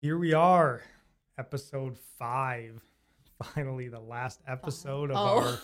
Here 0.00 0.16
we 0.18 0.32
are, 0.32 0.82
episode 1.38 1.96
five. 2.18 2.80
Finally, 3.54 3.88
the 3.88 4.00
last 4.00 4.40
episode 4.46 5.10
of 5.10 5.16
Oh. 5.16 5.58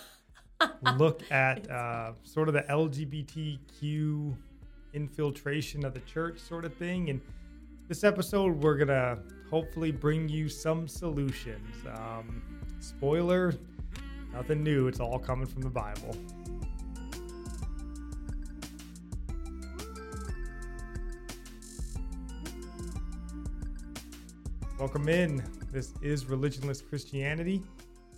our 0.61 0.69
look 0.97 1.21
at 1.31 1.69
uh, 1.69 2.13
sort 2.23 2.47
of 2.47 2.53
the 2.53 2.61
LGBTQ 2.63 4.35
infiltration 4.93 5.85
of 5.85 5.93
the 5.93 5.99
church, 6.01 6.39
sort 6.39 6.65
of 6.65 6.73
thing. 6.75 7.09
And 7.09 7.21
this 7.87 8.03
episode, 8.03 8.61
we're 8.61 8.77
gonna 8.77 9.19
hopefully 9.49 9.91
bring 9.91 10.27
you 10.29 10.49
some 10.49 10.87
solutions. 10.87 11.75
Um, 11.97 12.41
spoiler: 12.79 13.53
nothing 14.33 14.63
new. 14.63 14.87
It's 14.87 14.99
all 14.99 15.19
coming 15.19 15.45
from 15.47 15.61
the 15.61 15.69
Bible. 15.69 16.15
Welcome 24.77 25.07
in. 25.07 25.41
This 25.71 25.93
is 26.01 26.25
Religionless 26.25 26.85
Christianity. 26.85 27.63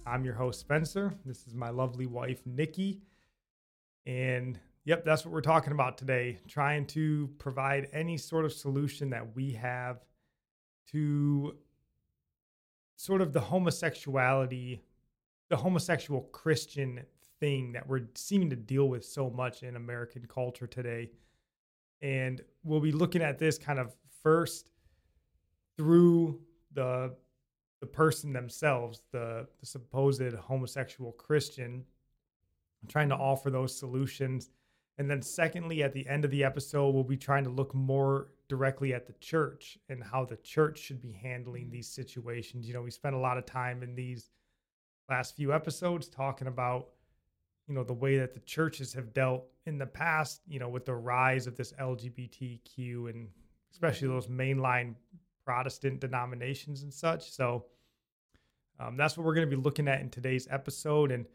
I'm 0.07 0.25
your 0.25 0.33
host, 0.33 0.59
Spencer. 0.59 1.13
This 1.23 1.45
is 1.45 1.53
my 1.53 1.69
lovely 1.69 2.07
wife, 2.07 2.41
Nikki. 2.47 2.99
And 4.07 4.59
yep, 4.83 5.05
that's 5.05 5.23
what 5.23 5.35
we're 5.35 5.41
talking 5.41 5.71
about 5.71 5.99
today. 5.99 6.39
Trying 6.47 6.87
to 6.87 7.29
provide 7.37 7.89
any 7.93 8.17
sort 8.17 8.43
of 8.43 8.51
solution 8.51 9.11
that 9.11 9.35
we 9.35 9.51
have 9.51 9.99
to 10.93 11.57
sort 12.95 13.21
of 13.21 13.33
the 13.33 13.39
homosexuality, 13.39 14.81
the 15.49 15.57
homosexual 15.57 16.21
Christian 16.21 17.03
thing 17.39 17.71
that 17.73 17.87
we're 17.87 18.07
seeming 18.15 18.49
to 18.49 18.55
deal 18.55 18.89
with 18.89 19.05
so 19.05 19.29
much 19.29 19.61
in 19.61 19.75
American 19.75 20.25
culture 20.27 20.65
today. 20.65 21.11
And 22.01 22.41
we'll 22.63 22.79
be 22.79 22.91
looking 22.91 23.21
at 23.21 23.37
this 23.37 23.59
kind 23.59 23.77
of 23.77 23.95
first 24.23 24.71
through 25.77 26.41
the 26.77 27.11
the 27.79 27.87
person 27.87 28.33
themselves, 28.33 29.03
the, 29.11 29.47
the 29.59 29.65
supposed 29.65 30.33
homosexual 30.33 31.11
Christian, 31.11 31.83
trying 32.87 33.09
to 33.09 33.15
offer 33.15 33.51
those 33.51 33.77
solutions. 33.77 34.49
And 34.97 35.09
then, 35.09 35.21
secondly, 35.21 35.83
at 35.83 35.93
the 35.93 36.07
end 36.07 36.25
of 36.25 36.31
the 36.31 36.43
episode, 36.43 36.89
we'll 36.89 37.03
be 37.03 37.17
trying 37.17 37.43
to 37.43 37.51
look 37.51 37.75
more 37.75 38.29
directly 38.49 38.95
at 38.95 39.05
the 39.05 39.13
church 39.13 39.77
and 39.89 40.03
how 40.03 40.25
the 40.25 40.37
church 40.37 40.79
should 40.79 41.01
be 41.01 41.11
handling 41.11 41.65
mm. 41.65 41.71
these 41.71 41.87
situations. 41.87 42.67
You 42.67 42.73
know, 42.73 42.81
we 42.81 42.89
spent 42.89 43.13
a 43.13 43.19
lot 43.19 43.37
of 43.37 43.45
time 43.45 43.83
in 43.83 43.93
these 43.93 44.31
last 45.07 45.35
few 45.35 45.53
episodes 45.53 46.07
talking 46.07 46.47
about, 46.47 46.87
you 47.67 47.75
know, 47.75 47.83
the 47.83 47.93
way 47.93 48.17
that 48.17 48.33
the 48.33 48.39
churches 48.39 48.91
have 48.93 49.13
dealt 49.13 49.45
in 49.67 49.77
the 49.77 49.85
past, 49.85 50.41
you 50.47 50.57
know, 50.57 50.69
with 50.69 50.85
the 50.85 50.95
rise 50.95 51.45
of 51.45 51.55
this 51.55 51.73
LGBTQ 51.73 53.09
and 53.11 53.27
especially 53.71 54.07
those 54.07 54.27
mainline 54.27 54.95
Protestant 55.47 56.01
denominations 56.01 56.83
and 56.83 56.93
such. 56.93 57.31
So 57.31 57.67
um, 58.81 58.97
that's 58.97 59.15
what 59.15 59.25
we're 59.25 59.33
going 59.33 59.49
to 59.49 59.55
be 59.55 59.61
looking 59.61 59.87
at 59.87 60.01
in 60.01 60.09
today's 60.09 60.45
episode. 60.51 61.09
And 61.09 61.25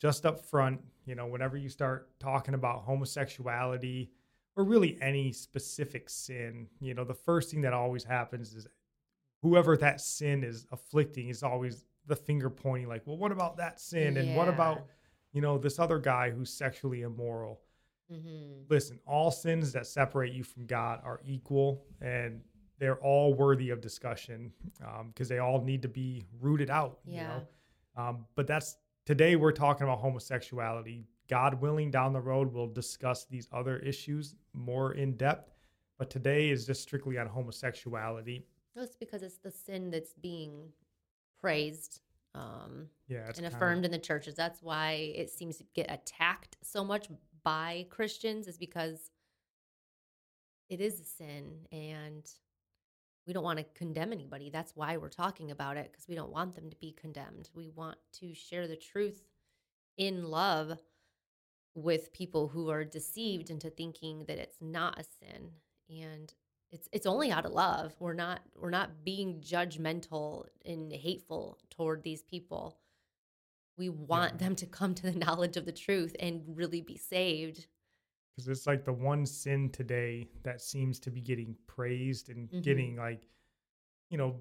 just 0.00 0.26
up 0.26 0.44
front, 0.44 0.80
you 1.06 1.14
know, 1.14 1.28
whenever 1.28 1.56
you 1.56 1.68
start 1.68 2.10
talking 2.18 2.54
about 2.54 2.82
homosexuality 2.82 4.10
or 4.56 4.64
really 4.64 4.98
any 5.00 5.30
specific 5.30 6.10
sin, 6.10 6.66
you 6.80 6.92
know, 6.92 7.04
the 7.04 7.14
first 7.14 7.52
thing 7.52 7.60
that 7.60 7.72
always 7.72 8.02
happens 8.02 8.52
is 8.52 8.66
whoever 9.42 9.76
that 9.76 10.00
sin 10.00 10.42
is 10.42 10.66
afflicting 10.72 11.28
is 11.28 11.44
always 11.44 11.84
the 12.08 12.16
finger 12.16 12.50
pointing, 12.50 12.88
like, 12.88 13.06
well, 13.06 13.16
what 13.16 13.30
about 13.30 13.58
that 13.58 13.78
sin? 13.78 14.16
And 14.16 14.34
what 14.34 14.48
about, 14.48 14.86
you 15.32 15.40
know, 15.40 15.56
this 15.56 15.78
other 15.78 16.00
guy 16.00 16.30
who's 16.30 16.52
sexually 16.52 17.02
immoral? 17.02 17.60
Mm-hmm. 18.12 18.64
listen, 18.68 18.98
all 19.06 19.30
sins 19.30 19.72
that 19.72 19.86
separate 19.86 20.34
you 20.34 20.44
from 20.44 20.66
God 20.66 21.00
are 21.02 21.20
equal 21.24 21.84
and 22.02 22.42
they're 22.82 22.98
all 22.98 23.32
worthy 23.32 23.70
of 23.70 23.80
discussion 23.80 24.52
because 25.06 25.28
they 25.28 25.38
all 25.38 25.62
need 25.62 25.82
to 25.82 25.88
be 25.88 26.26
rooted 26.40 26.68
out. 26.68 26.98
You 27.04 27.14
Yeah. 27.14 27.28
know? 27.28 27.46
um, 28.02 28.26
but 28.34 28.48
that's 28.48 28.76
today 29.04 29.36
we're 29.36 29.52
talking 29.52 29.84
about 29.84 30.00
homosexuality. 30.00 31.06
God 31.28 31.60
willing, 31.60 31.92
down 31.92 32.12
the 32.12 32.20
road, 32.20 32.52
we'll 32.52 32.66
discuss 32.72 33.24
these 33.26 33.46
other 33.52 33.78
issues 33.78 34.34
more 34.52 34.94
in 34.94 35.16
depth. 35.16 35.52
But 35.96 36.10
today 36.10 36.50
is 36.50 36.66
just 36.66 36.82
strictly 36.82 37.18
on 37.18 37.28
homosexuality. 37.28 38.48
It's 38.74 38.96
because 38.96 39.22
it's 39.22 39.38
the 39.38 39.52
sin 39.52 39.88
that's 39.92 40.14
being 40.14 40.72
praised 41.40 42.00
um, 42.34 42.88
Yeah, 43.06 43.26
and 43.26 43.34
kinda- 43.36 43.48
affirmed 43.54 43.84
in 43.84 43.92
the 43.92 43.98
churches. 43.98 44.34
That's 44.34 44.60
why 44.60 44.92
it 45.14 45.30
seems 45.30 45.56
to 45.58 45.64
get 45.74 45.88
attacked 45.88 46.56
so 46.62 46.82
much 46.82 47.08
by 47.44 47.86
Christians, 47.90 48.48
is 48.48 48.58
because 48.58 49.12
it 50.68 50.80
is 50.80 50.98
a 50.98 51.04
sin 51.04 51.68
and 51.70 52.28
we 53.26 53.32
don't 53.32 53.44
want 53.44 53.58
to 53.58 53.64
condemn 53.74 54.12
anybody. 54.12 54.50
That's 54.50 54.74
why 54.74 54.96
we're 54.96 55.08
talking 55.08 55.50
about 55.50 55.76
it 55.76 55.90
because 55.92 56.08
we 56.08 56.14
don't 56.14 56.32
want 56.32 56.54
them 56.54 56.70
to 56.70 56.76
be 56.76 56.92
condemned. 56.92 57.50
We 57.54 57.68
want 57.68 57.98
to 58.20 58.34
share 58.34 58.66
the 58.66 58.76
truth 58.76 59.22
in 59.96 60.24
love 60.24 60.78
with 61.74 62.12
people 62.12 62.48
who 62.48 62.68
are 62.70 62.84
deceived 62.84 63.50
into 63.50 63.70
thinking 63.70 64.24
that 64.26 64.38
it's 64.38 64.60
not 64.60 64.98
a 64.98 65.04
sin 65.04 65.50
and 65.88 66.32
it's 66.70 66.88
it's 66.92 67.06
only 67.06 67.30
out 67.30 67.44
of 67.46 67.52
love. 67.52 67.94
We're 68.00 68.14
not 68.14 68.40
we're 68.56 68.70
not 68.70 69.04
being 69.04 69.40
judgmental 69.40 70.46
and 70.64 70.92
hateful 70.92 71.58
toward 71.70 72.02
these 72.02 72.22
people. 72.22 72.78
We 73.78 73.88
want 73.88 74.34
Yeah. 74.34 74.38
them 74.48 74.56
to 74.56 74.66
come 74.66 74.94
to 74.96 75.02
the 75.10 75.18
knowledge 75.26 75.56
of 75.56 75.64
the 75.66 75.72
truth 75.72 76.16
and 76.18 76.42
really 76.56 76.80
be 76.80 76.96
saved. 76.96 77.66
Because 78.34 78.48
it's 78.48 78.66
like 78.66 78.84
the 78.84 78.92
one 78.92 79.26
sin 79.26 79.68
today 79.70 80.28
that 80.42 80.60
seems 80.60 80.98
to 81.00 81.10
be 81.10 81.20
getting 81.20 81.54
praised 81.66 82.28
and 82.30 82.48
Mhm. 82.50 82.62
getting 82.62 82.96
like 82.96 83.28
you 84.10 84.18
know 84.18 84.40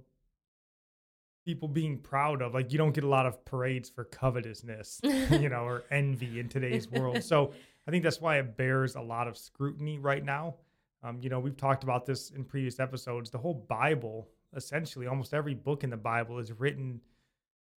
people 1.45 1.67
being 1.67 1.97
proud 1.97 2.41
of 2.41 2.53
like 2.53 2.71
you 2.71 2.77
don't 2.77 2.93
get 2.93 3.03
a 3.03 3.07
lot 3.07 3.25
of 3.25 3.43
parades 3.45 3.89
for 3.89 4.03
covetousness 4.03 5.01
you 5.31 5.49
know 5.49 5.63
or 5.65 5.83
envy 5.91 6.39
in 6.39 6.47
today's 6.49 6.89
world. 6.89 7.23
So 7.23 7.53
i 7.87 7.91
think 7.91 8.03
that's 8.03 8.21
why 8.21 8.37
it 8.37 8.55
bears 8.57 8.95
a 8.95 9.01
lot 9.01 9.27
of 9.27 9.37
scrutiny 9.37 9.97
right 9.97 10.23
now. 10.23 10.55
Um, 11.03 11.19
you 11.21 11.29
know 11.29 11.39
we've 11.39 11.57
talked 11.57 11.83
about 11.83 12.05
this 12.05 12.29
in 12.29 12.43
previous 12.43 12.79
episodes. 12.79 13.29
The 13.31 13.39
whole 13.39 13.65
bible 13.69 14.29
essentially 14.55 15.07
almost 15.07 15.33
every 15.33 15.53
book 15.55 15.83
in 15.83 15.89
the 15.89 15.97
bible 15.97 16.37
is 16.37 16.51
written 16.51 17.01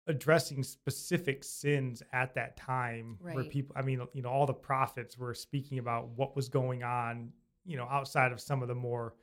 addressing 0.07 0.63
specific 0.63 1.43
sins 1.43 2.03
at 2.13 2.35
that 2.35 2.57
time 2.57 3.17
where 3.35 3.45
people 3.45 3.75
i 3.79 3.83
mean 3.83 4.01
you 4.13 4.21
know 4.23 4.29
all 4.29 4.45
the 4.47 4.53
prophets 4.53 5.17
were 5.17 5.33
speaking 5.35 5.79
about 5.79 6.09
what 6.11 6.37
was 6.37 6.49
going 6.49 6.83
on 6.83 7.33
you 7.65 7.77
know 7.77 7.87
outside 7.91 8.31
of 8.31 8.39
some 8.41 8.61
of 8.61 8.69
the 8.69 8.75
more 8.75 9.15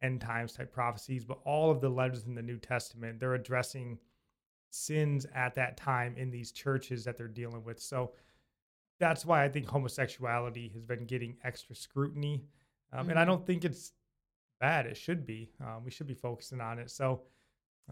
end 0.00 0.20
times 0.20 0.52
type 0.52 0.72
prophecies 0.72 1.24
but 1.24 1.38
all 1.44 1.70
of 1.72 1.80
the 1.80 1.88
letters 1.88 2.24
in 2.26 2.34
the 2.36 2.42
new 2.42 2.56
testament 2.58 3.18
they're 3.18 3.34
addressing 3.34 3.98
sins 4.70 5.26
at 5.34 5.54
that 5.54 5.76
time 5.76 6.14
in 6.16 6.30
these 6.30 6.52
churches 6.52 7.02
that 7.04 7.16
they're 7.16 7.26
dealing 7.26 7.64
with. 7.64 7.80
So 7.80 8.12
that's 9.00 9.24
why 9.24 9.42
i 9.44 9.48
think 9.48 9.66
homosexuality 9.66 10.68
has 10.74 10.84
been 10.84 11.04
getting 11.06 11.36
extra 11.42 11.74
scrutiny. 11.74 12.44
Um, 12.92 13.08
and 13.10 13.18
i 13.18 13.22
Mhm. 13.24 13.26
don't 13.26 13.46
think 13.46 13.64
it's 13.64 13.92
bad 14.60 14.86
it 14.86 14.96
should 14.96 15.24
be. 15.24 15.50
Um, 15.60 15.84
we 15.84 15.90
should 15.90 16.06
be 16.06 16.14
focusing 16.14 16.60
on 16.60 16.78
it. 16.78 16.90
So 16.90 17.22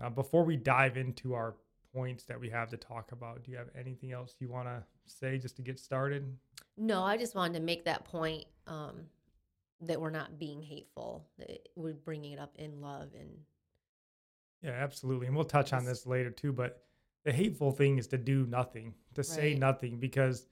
uh, 0.01 0.11
before 0.11 0.45
we 0.45 0.57
dive 0.57 0.97
into 0.97 1.33
our 1.33 1.57
points 1.97 2.25
that 2.25 2.39
we 2.39 2.51
have 2.51 2.69
to 2.69 2.77
talk 2.77 3.13
about 3.13 3.43
do 3.43 3.51
you 3.51 3.57
have 3.57 3.69
anything 3.79 4.13
else 4.13 4.35
you 4.39 4.49
want 4.49 4.69
to 4.69 4.83
say 5.07 5.39
just 5.39 5.57
to 5.57 5.63
get 5.63 5.79
started 5.79 6.37
No, 6.77 7.03
I 7.03 7.17
just 7.17 7.35
wanted 7.35 7.55
to 7.55 7.61
make 7.61 7.85
that 7.87 8.05
point 8.05 8.45
um, 8.67 9.07
that 9.81 10.01
we're 10.01 10.11
not 10.11 10.39
being 10.39 10.63
hateful. 10.63 11.27
That 11.39 11.69
we're 11.75 11.95
bringing 11.95 12.33
it 12.33 12.39
up 12.39 12.55
in 12.57 12.81
love 12.81 13.11
and 13.19 13.31
Yeah, 14.63 14.71
absolutely. 14.71 15.27
And 15.27 15.37
we'll 15.37 15.45
touch 15.45 15.73
on 15.73 15.85
this 15.85 16.07
later 16.07 16.31
too, 16.31 16.53
but 16.53 16.83
the 17.25 17.33
hateful 17.33 17.73
thing 17.73 17.99
is 17.99 18.07
to 18.09 18.19
do 18.19 18.47
nothing, 18.47 18.95
to 19.15 19.25
say 19.25 19.55
nothing, 19.55 19.99
because 19.99 20.47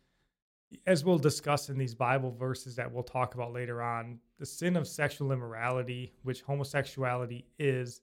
as 0.86 1.04
we'll 1.04 1.18
discuss 1.18 1.68
in 1.68 1.78
these 1.78 1.94
Bible 1.94 2.32
verses 2.32 2.74
that 2.76 2.90
we'll 2.90 3.04
talk 3.04 3.34
about 3.34 3.52
later 3.52 3.80
on, 3.80 4.18
the 4.38 4.46
sin 4.46 4.76
of 4.76 4.88
sexual 4.88 5.30
immorality, 5.30 6.12
which 6.24 6.42
homosexuality 6.42 7.46
is, 7.58 8.00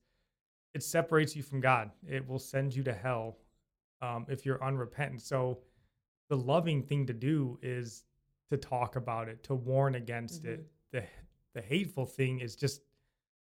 it 0.74 0.84
separates 0.84 1.36
you 1.36 1.44
from 1.44 1.60
God. 1.60 1.92
It 2.08 2.28
will 2.28 2.40
send 2.40 2.74
you 2.74 2.84
to 2.84 2.94
hell 2.94 3.38
um, 4.02 4.26
if 4.30 4.46
you're 4.46 4.64
unrepentant. 4.64 5.22
So 5.22 5.60
the 6.30 6.38
loving 6.38 6.82
thing 6.84 7.06
to 7.08 7.14
do 7.14 7.60
is 7.62 8.04
to 8.50 8.58
talk 8.58 8.96
about 8.96 9.28
it, 9.28 9.44
to 9.44 9.56
warn 9.56 9.96
against 9.96 10.46
it. 10.46 10.66
The 10.92 11.04
the 11.54 11.62
hateful 11.62 12.06
thing 12.06 12.40
is 12.40 12.56
just 12.56 12.82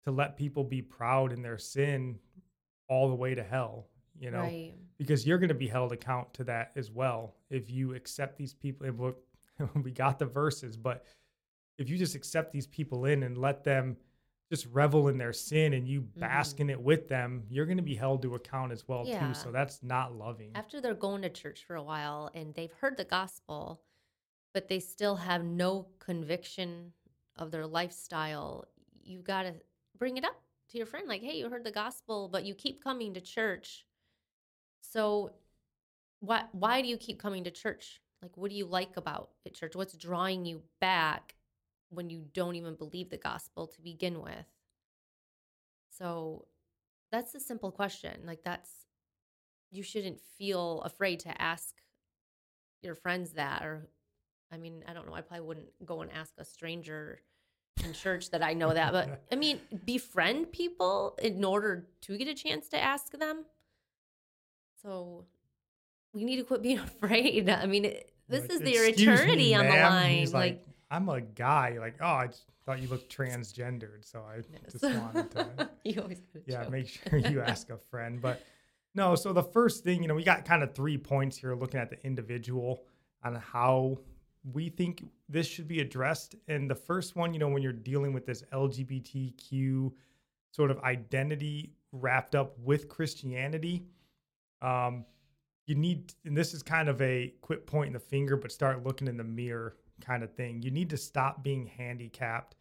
to 0.04 0.10
let 0.10 0.36
people 0.36 0.64
be 0.64 0.82
proud 0.82 1.32
in 1.32 1.42
their 1.42 1.58
sin 1.58 2.18
all 2.88 3.08
the 3.08 3.14
way 3.14 3.34
to 3.34 3.42
hell, 3.42 3.86
you 4.18 4.30
know, 4.30 4.40
right. 4.40 4.74
because 4.98 5.26
you're 5.26 5.38
going 5.38 5.48
to 5.48 5.54
be 5.54 5.68
held 5.68 5.92
account 5.92 6.32
to 6.34 6.44
that 6.44 6.72
as 6.76 6.90
well 6.90 7.36
if 7.50 7.70
you 7.70 7.94
accept 7.94 8.36
these 8.36 8.54
people. 8.54 9.14
We 9.76 9.92
got 9.92 10.18
the 10.18 10.26
verses, 10.26 10.76
but 10.76 11.04
if 11.78 11.88
you 11.88 11.96
just 11.96 12.16
accept 12.16 12.52
these 12.52 12.66
people 12.66 13.04
in 13.04 13.22
and 13.22 13.38
let 13.38 13.62
them 13.62 13.96
just 14.54 14.66
revel 14.72 15.08
in 15.08 15.18
their 15.18 15.32
sin 15.32 15.72
and 15.72 15.88
you 15.88 16.02
bask 16.20 16.56
Mhm. 16.56 16.60
in 16.60 16.70
it 16.70 16.80
with 16.80 17.08
them, 17.08 17.42
you're 17.50 17.66
going 17.66 17.76
to 17.76 17.82
be 17.82 17.96
held 17.96 18.22
to 18.22 18.34
account 18.36 18.70
as 18.72 18.86
well 18.86 19.04
Yeah. 19.04 19.26
too. 19.26 19.34
So 19.34 19.50
that's 19.50 19.82
not 19.82 20.14
loving. 20.14 20.52
After 20.54 20.80
they're 20.80 20.94
going 20.94 21.22
to 21.22 21.30
church 21.30 21.64
for 21.64 21.74
a 21.76 21.82
while 21.82 22.30
and 22.34 22.54
they've 22.54 22.72
heard 22.72 22.96
the 22.96 23.04
gospel, 23.04 23.82
but 24.52 24.68
they 24.68 24.78
still 24.78 25.16
have 25.16 25.44
no 25.44 25.88
conviction 25.98 26.92
of 27.36 27.50
their 27.50 27.66
lifestyle, 27.66 28.66
you 29.02 29.20
got 29.22 29.42
to 29.42 29.54
bring 29.98 30.16
it 30.16 30.24
up 30.24 30.40
to 30.68 30.78
your 30.78 30.86
friend 30.86 31.08
like, 31.08 31.22
"Hey, 31.22 31.36
you 31.38 31.48
heard 31.50 31.64
the 31.64 31.72
gospel, 31.72 32.28
but 32.28 32.44
you 32.44 32.54
keep 32.54 32.82
coming 32.82 33.14
to 33.14 33.20
church. 33.20 33.86
So 34.82 35.32
why 36.20 36.44
why 36.52 36.82
do 36.82 36.88
you 36.88 36.96
keep 36.96 37.18
coming 37.18 37.44
to 37.44 37.50
church? 37.50 38.00
Like 38.22 38.36
what 38.36 38.50
do 38.50 38.56
you 38.56 38.66
like 38.66 38.96
about 38.96 39.30
it 39.44 39.54
church? 39.54 39.74
What's 39.76 39.96
drawing 39.96 40.44
you 40.46 40.62
back 40.80 41.34
when 41.94 42.10
you 42.10 42.24
don't 42.32 42.56
even 42.56 42.74
believe 42.74 43.10
the 43.10 43.16
gospel 43.16 43.66
to 43.66 43.80
begin 43.82 44.20
with?" 44.20 44.46
So 45.90 46.46
that's 47.10 47.34
a 47.34 47.40
simple 47.40 47.70
question. 47.70 48.22
Like 48.26 48.42
that's 48.42 48.70
you 49.70 49.82
shouldn't 49.82 50.20
feel 50.38 50.82
afraid 50.82 51.20
to 51.20 51.42
ask 51.42 51.74
your 52.82 52.94
friends 52.94 53.32
that 53.32 53.64
or 53.64 53.88
I 54.52 54.56
mean, 54.56 54.84
I 54.86 54.92
don't 54.92 55.06
know, 55.06 55.14
I 55.14 55.20
probably 55.20 55.46
wouldn't 55.46 55.86
go 55.86 56.02
and 56.02 56.12
ask 56.12 56.32
a 56.38 56.44
stranger 56.44 57.20
in 57.84 57.92
church 57.92 58.30
that 58.30 58.42
I 58.42 58.52
know 58.54 58.72
that, 58.72 58.92
but 58.92 59.24
I 59.32 59.36
mean, 59.36 59.60
befriend 59.84 60.52
people 60.52 61.18
in 61.20 61.44
order 61.44 61.88
to 62.02 62.16
get 62.16 62.28
a 62.28 62.34
chance 62.34 62.68
to 62.68 62.78
ask 62.78 63.12
them. 63.18 63.44
So 64.82 65.24
we 66.12 66.24
need 66.24 66.36
to 66.36 66.44
quit 66.44 66.62
being 66.62 66.78
afraid. 66.90 67.48
I 67.48 67.66
mean, 67.66 67.86
it, 67.86 68.12
this 68.28 68.42
Like, 68.42 68.50
is 68.50 68.60
their 68.60 68.86
eternity 68.86 69.36
me, 69.36 69.54
on 69.54 69.66
the 69.66 69.72
line. 69.72 70.18
He's 70.18 70.32
like, 70.32 70.64
I'm 70.90 71.08
a 71.08 71.20
guy. 71.20 71.76
Like, 71.78 71.96
oh, 72.00 72.06
I 72.06 72.26
just 72.28 72.44
thought 72.64 72.80
you 72.80 72.88
looked 72.88 73.14
transgendered, 73.14 74.04
so 74.04 74.20
I 74.20 74.40
just 74.70 74.82
wanted 74.84 75.30
to, 75.32 75.70
you 75.84 76.00
always 76.00 76.20
yeah, 76.46 76.62
joke. 76.64 76.72
make 76.72 76.88
sure 76.88 77.18
you 77.18 77.40
ask 77.40 77.70
a 77.70 77.78
friend. 77.78 78.20
But 78.20 78.42
no, 78.94 79.14
so 79.14 79.32
the 79.32 79.42
first 79.42 79.84
thing, 79.84 80.02
you 80.02 80.08
know, 80.08 80.14
we 80.14 80.24
got 80.24 80.44
kind 80.44 80.62
of 80.62 80.74
three 80.74 80.98
points 80.98 81.36
here, 81.36 81.54
looking 81.54 81.80
at 81.80 81.90
the 81.90 82.04
individual 82.04 82.84
on 83.22 83.34
how 83.34 83.98
we 84.52 84.68
think 84.68 85.04
this 85.28 85.46
should 85.46 85.66
be 85.68 85.80
addressed. 85.80 86.34
And 86.48 86.70
the 86.70 86.74
first 86.74 87.16
one, 87.16 87.32
you 87.32 87.40
know, 87.40 87.48
when 87.48 87.62
you're 87.62 87.72
dealing 87.72 88.12
with 88.12 88.26
this 88.26 88.42
LGBTQ 88.52 89.92
sort 90.50 90.70
of 90.70 90.78
identity 90.80 91.72
wrapped 91.92 92.34
up 92.34 92.58
with 92.58 92.88
Christianity, 92.88 93.86
um, 94.62 95.04
you 95.66 95.74
need, 95.74 96.12
and 96.24 96.36
this 96.36 96.52
is 96.52 96.62
kind 96.62 96.88
of 96.88 97.00
a 97.00 97.32
quit 97.40 97.66
pointing 97.66 97.94
the 97.94 97.98
finger, 97.98 98.36
but 98.36 98.52
start 98.52 98.84
looking 98.84 99.08
in 99.08 99.16
the 99.16 99.24
mirror 99.24 99.76
kind 100.00 100.22
of 100.22 100.34
thing. 100.34 100.62
You 100.62 100.70
need 100.70 100.90
to 100.90 100.96
stop 100.96 101.42
being 101.42 101.66
handicapped 101.66 102.56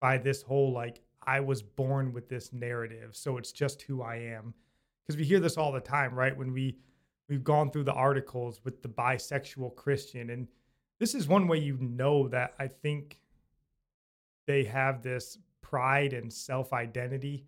by 0.00 0.18
this 0.18 0.42
whole 0.42 0.72
like, 0.72 1.00
I 1.26 1.40
was 1.40 1.62
born 1.62 2.12
with 2.12 2.28
this 2.28 2.52
narrative, 2.52 3.16
so 3.16 3.38
it's 3.38 3.52
just 3.52 3.82
who 3.82 4.02
I 4.02 4.16
am. 4.16 4.52
Because 5.02 5.18
we 5.18 5.24
hear 5.24 5.40
this 5.40 5.56
all 5.56 5.72
the 5.72 5.80
time, 5.80 6.14
right? 6.14 6.36
When 6.36 6.52
we 6.52 6.78
we've 7.28 7.44
gone 7.44 7.70
through 7.70 7.84
the 7.84 7.92
articles 7.92 8.60
with 8.64 8.82
the 8.82 8.88
bisexual 8.88 9.74
Christian, 9.76 10.30
and 10.30 10.48
this 10.98 11.14
is 11.14 11.26
one 11.26 11.48
way 11.48 11.58
you 11.58 11.78
know 11.80 12.28
that 12.28 12.54
I 12.58 12.68
think 12.68 13.18
they 14.46 14.64
have 14.64 15.02
this 15.02 15.38
pride 15.62 16.12
and 16.12 16.30
self 16.30 16.72
identity, 16.72 17.46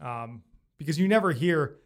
um, 0.00 0.42
because 0.78 0.98
you 0.98 1.08
never 1.08 1.32
hear 1.32 1.78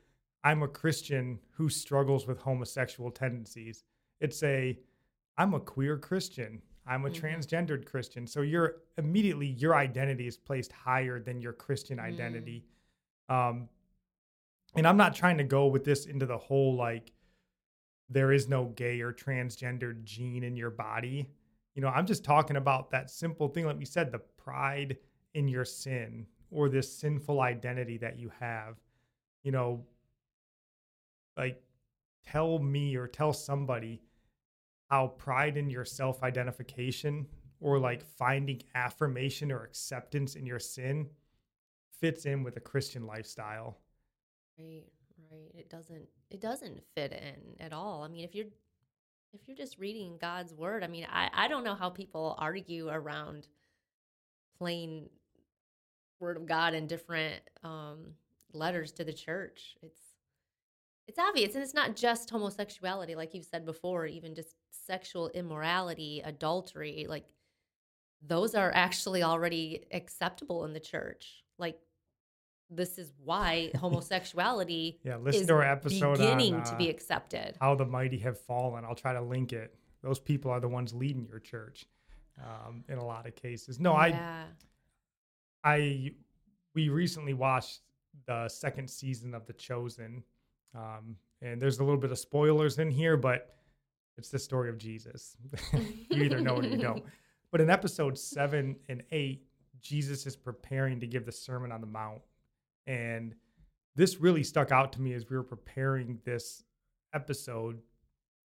I'm 0.45 0.63
a 0.63 0.69
Christian 0.69 1.41
who 1.57 1.71
struggles 1.71 2.27
with 2.27 2.39
homosexual 2.39 3.11
tendencies. 3.11 3.85
It's 4.21 4.43
a 4.43 4.79
I'm 5.37 5.55
a 5.55 5.61
queer 5.61 5.99
Christian. 5.99 6.63
I'm 6.87 7.05
a 7.07 7.11
Mhm. 7.11 7.15
transgendered 7.21 7.87
Christian. 7.87 8.27
So 8.27 8.43
you're 8.43 8.83
immediately 8.99 9.47
your 9.49 9.75
identity 9.75 10.27
is 10.27 10.37
placed 10.37 10.71
higher 10.73 11.19
than 11.19 11.41
your 11.41 11.53
Christian 11.53 11.99
Mm. 11.99 12.03
identity. 12.05 12.65
Um, 13.29 13.69
and 14.77 14.87
I'm 14.87 14.97
not 14.97 15.15
trying 15.15 15.39
to 15.39 15.45
go 15.45 15.67
with 15.67 15.85
this 15.85 16.07
into 16.07 16.27
the 16.27 16.37
whole 16.39 16.75
like 16.77 17.13
there 18.11 18.33
is 18.33 18.49
no 18.49 18.67
gay 18.67 19.01
or 19.01 19.13
transgendered 19.15 20.05
gene 20.05 20.45
in 20.45 20.57
your 20.57 20.71
body. 20.71 21.31
You 21.75 21.81
know, 21.83 21.89
I'm 21.89 22.07
just 22.07 22.23
talking 22.23 22.57
about 22.57 22.91
that 22.91 23.11
simple 23.11 23.49
thing, 23.49 23.65
like 23.65 23.79
we 23.79 23.87
said, 23.87 24.13
the 24.13 24.19
pride 24.19 24.99
in 25.33 25.49
your 25.49 25.65
sin 25.65 26.27
or 26.51 26.69
this 26.69 26.93
sinful 26.97 27.41
identity 27.41 27.97
that 27.99 28.19
you 28.19 28.29
have. 28.29 28.79
You 29.43 29.53
know, 29.53 29.87
like 31.37 31.63
tell 32.23 32.59
me 32.59 32.95
or 32.97 33.09
tell 33.09 33.33
somebody 33.33 34.03
how 34.91 35.09
pride 35.09 35.57
in 35.57 35.71
your 35.71 35.85
self 35.85 36.23
identification 36.23 37.27
or 37.61 37.79
like 37.79 38.05
finding 38.05 38.63
affirmation 38.75 39.51
or 39.51 39.65
acceptance 39.65 40.35
in 40.35 40.47
your 40.47 40.59
sin 40.59 41.09
fits 42.01 42.27
in 42.27 42.43
with 42.43 42.57
a 42.57 42.61
Christian 42.61 43.07
lifestyle. 43.07 43.79
Right, 44.59 44.85
right. 45.31 45.51
It 45.55 45.71
doesn't 45.71 46.07
it 46.31 46.41
doesn't 46.41 46.83
fit 46.95 47.13
in 47.13 47.65
at 47.65 47.73
all. 47.73 48.03
I 48.03 48.09
mean, 48.09 48.25
if 48.25 48.35
you're 48.35 48.47
if 49.33 49.41
you're 49.47 49.57
just 49.57 49.79
reading 49.79 50.19
God's 50.21 50.55
word, 50.55 50.85
I 50.85 50.87
mean, 50.87 51.07
I 51.11 51.31
I 51.33 51.49
don't 51.49 51.65
know 51.65 51.75
how 51.75 51.91
people 51.91 52.37
argue 52.39 52.89
around 52.89 53.49
plain 54.59 55.09
word 56.21 56.37
of 56.37 56.47
God 56.47 56.75
in 56.75 56.87
different 56.87 57.41
um 57.63 58.15
letters 58.53 58.93
to 58.93 59.05
the 59.05 59.13
church. 59.13 59.77
It's 59.83 60.14
it's 61.07 61.19
obvious 61.19 61.55
and 61.55 61.63
it's 61.63 61.75
not 61.75 61.97
just 61.97 62.31
homosexuality 62.31 63.15
like 63.15 63.35
you've 63.35 63.45
said 63.45 63.65
before, 63.65 64.07
even 64.07 64.35
just 64.35 64.55
sexual 64.71 65.29
immorality, 65.31 66.23
adultery, 66.25 67.07
like 67.09 67.25
those 68.27 68.55
are 68.55 68.73
actually 68.75 69.23
already 69.23 69.85
acceptable 69.93 70.65
in 70.65 70.73
the 70.73 70.81
church. 70.81 71.43
Like 71.59 71.79
this 72.71 72.99
is 72.99 73.13
why 73.23 73.71
homosexuality 73.77 74.99
Yeah, 75.05 75.17
listen 75.17 75.43
is 75.43 75.47
to 75.49 75.55
our 75.55 75.63
episode 75.63 76.19
beginning 76.19 76.55
on 76.55 76.65
to 76.65 76.73
uh, 76.73 76.79
be 76.79 76.89
accepted. 76.89 77.57
how 77.61 77.75
the 77.75 77.85
mighty 77.87 78.19
have 78.19 78.41
fallen. 78.41 78.85
I'll 78.85 78.95
try 78.95 79.13
to 79.13 79.23
link 79.23 79.53
it. 79.53 79.75
Those 80.03 80.19
people 80.19 80.51
are 80.51 80.61
the 80.61 80.69
ones 80.69 80.95
leading 80.95 81.27
your 81.27 81.39
church 81.41 81.87
um, 82.43 82.85
in 82.89 82.99
a 82.99 83.05
lot 83.05 83.27
of 83.27 83.35
cases. 83.37 83.79
No, 83.79 83.93
I. 83.95 84.47
I 85.63 86.13
we 86.75 86.89
recently 86.89 87.33
watched 87.35 87.81
the 88.27 88.49
second 88.49 88.89
season 88.91 89.35
of 89.35 89.47
The 89.47 89.53
Chosen, 89.55 90.23
um, 90.75 91.17
and 91.43 91.61
there's 91.61 91.79
a 91.79 91.85
little 91.85 92.01
bit 92.01 92.11
of 92.11 92.19
spoilers 92.19 92.79
in 92.79 92.91
here, 92.91 93.17
but 93.17 93.57
it's 94.17 94.31
the 94.31 94.39
story 94.39 94.69
of 94.69 94.79
Jesus. 94.79 95.37
you 96.11 96.23
either 96.23 96.41
know 96.41 96.59
it 96.59 96.67
or 96.67 96.69
you 96.69 96.79
don't. 96.79 97.05
But 97.51 97.61
in 97.61 97.71
episode 97.71 98.19
seven 98.19 98.75
and 98.89 99.05
eight, 99.13 99.47
Jesus 99.81 100.27
is 100.27 100.35
preparing 100.35 100.99
to 100.99 101.07
give 101.07 101.25
the 101.25 101.31
Sermon 101.31 101.71
on 101.71 101.81
the 101.81 101.87
Mount, 101.87 102.21
and 102.89 103.33
this 103.95 104.21
really 104.21 104.43
stuck 104.43 104.73
out 104.73 104.93
to 104.95 105.01
me 105.01 105.13
as 105.13 105.31
we 105.31 105.37
were 105.37 105.45
preparing 105.45 106.19
this 106.25 106.65
episode. 107.15 107.81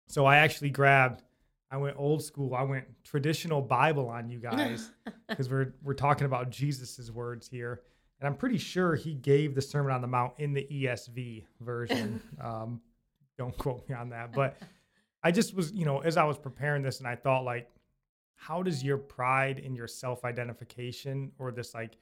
So 0.07 0.27
I 0.27 0.37
actually 0.37 0.69
grabbed. 0.69 1.23
I 1.71 1.77
went 1.77 1.97
old 1.97 2.21
school. 2.23 2.53
I 2.53 2.61
went 2.61 2.85
traditional 3.03 3.61
Bible 3.61 4.07
on 4.07 4.29
you 4.29 4.37
guys 4.37 4.91
because 5.27 5.49
we're 5.49 5.73
we're 5.81 5.93
talking 5.93 6.25
about 6.25 6.51
Jesus's 6.51 7.11
words 7.11 7.47
here, 7.47 7.81
and 8.21 8.27
I'm 8.27 8.35
pretty 8.35 8.59
sure 8.59 8.93
he 8.93 9.15
gave 9.15 9.55
the 9.55 9.61
Sermon 9.63 9.91
on 9.91 10.01
the 10.01 10.07
Mount 10.07 10.33
in 10.37 10.53
the 10.53 10.67
ESV 10.71 11.43
version. 11.59 12.21
um, 12.41 12.79
don't 13.35 13.57
quote 13.57 13.89
me 13.89 13.95
on 13.95 14.09
that, 14.09 14.31
but 14.31 14.57
I 15.23 15.31
just 15.31 15.55
was, 15.55 15.71
you 15.71 15.85
know, 15.85 15.99
as 15.99 16.17
I 16.17 16.23
was 16.23 16.37
preparing 16.37 16.83
this, 16.83 16.99
and 16.99 17.07
I 17.07 17.15
thought 17.15 17.43
like, 17.43 17.67
how 18.35 18.61
does 18.61 18.83
your 18.83 18.97
pride 18.97 19.57
in 19.57 19.75
your 19.75 19.87
self-identification 19.87 21.31
or 21.39 21.51
this 21.51 21.73
like 21.73 21.97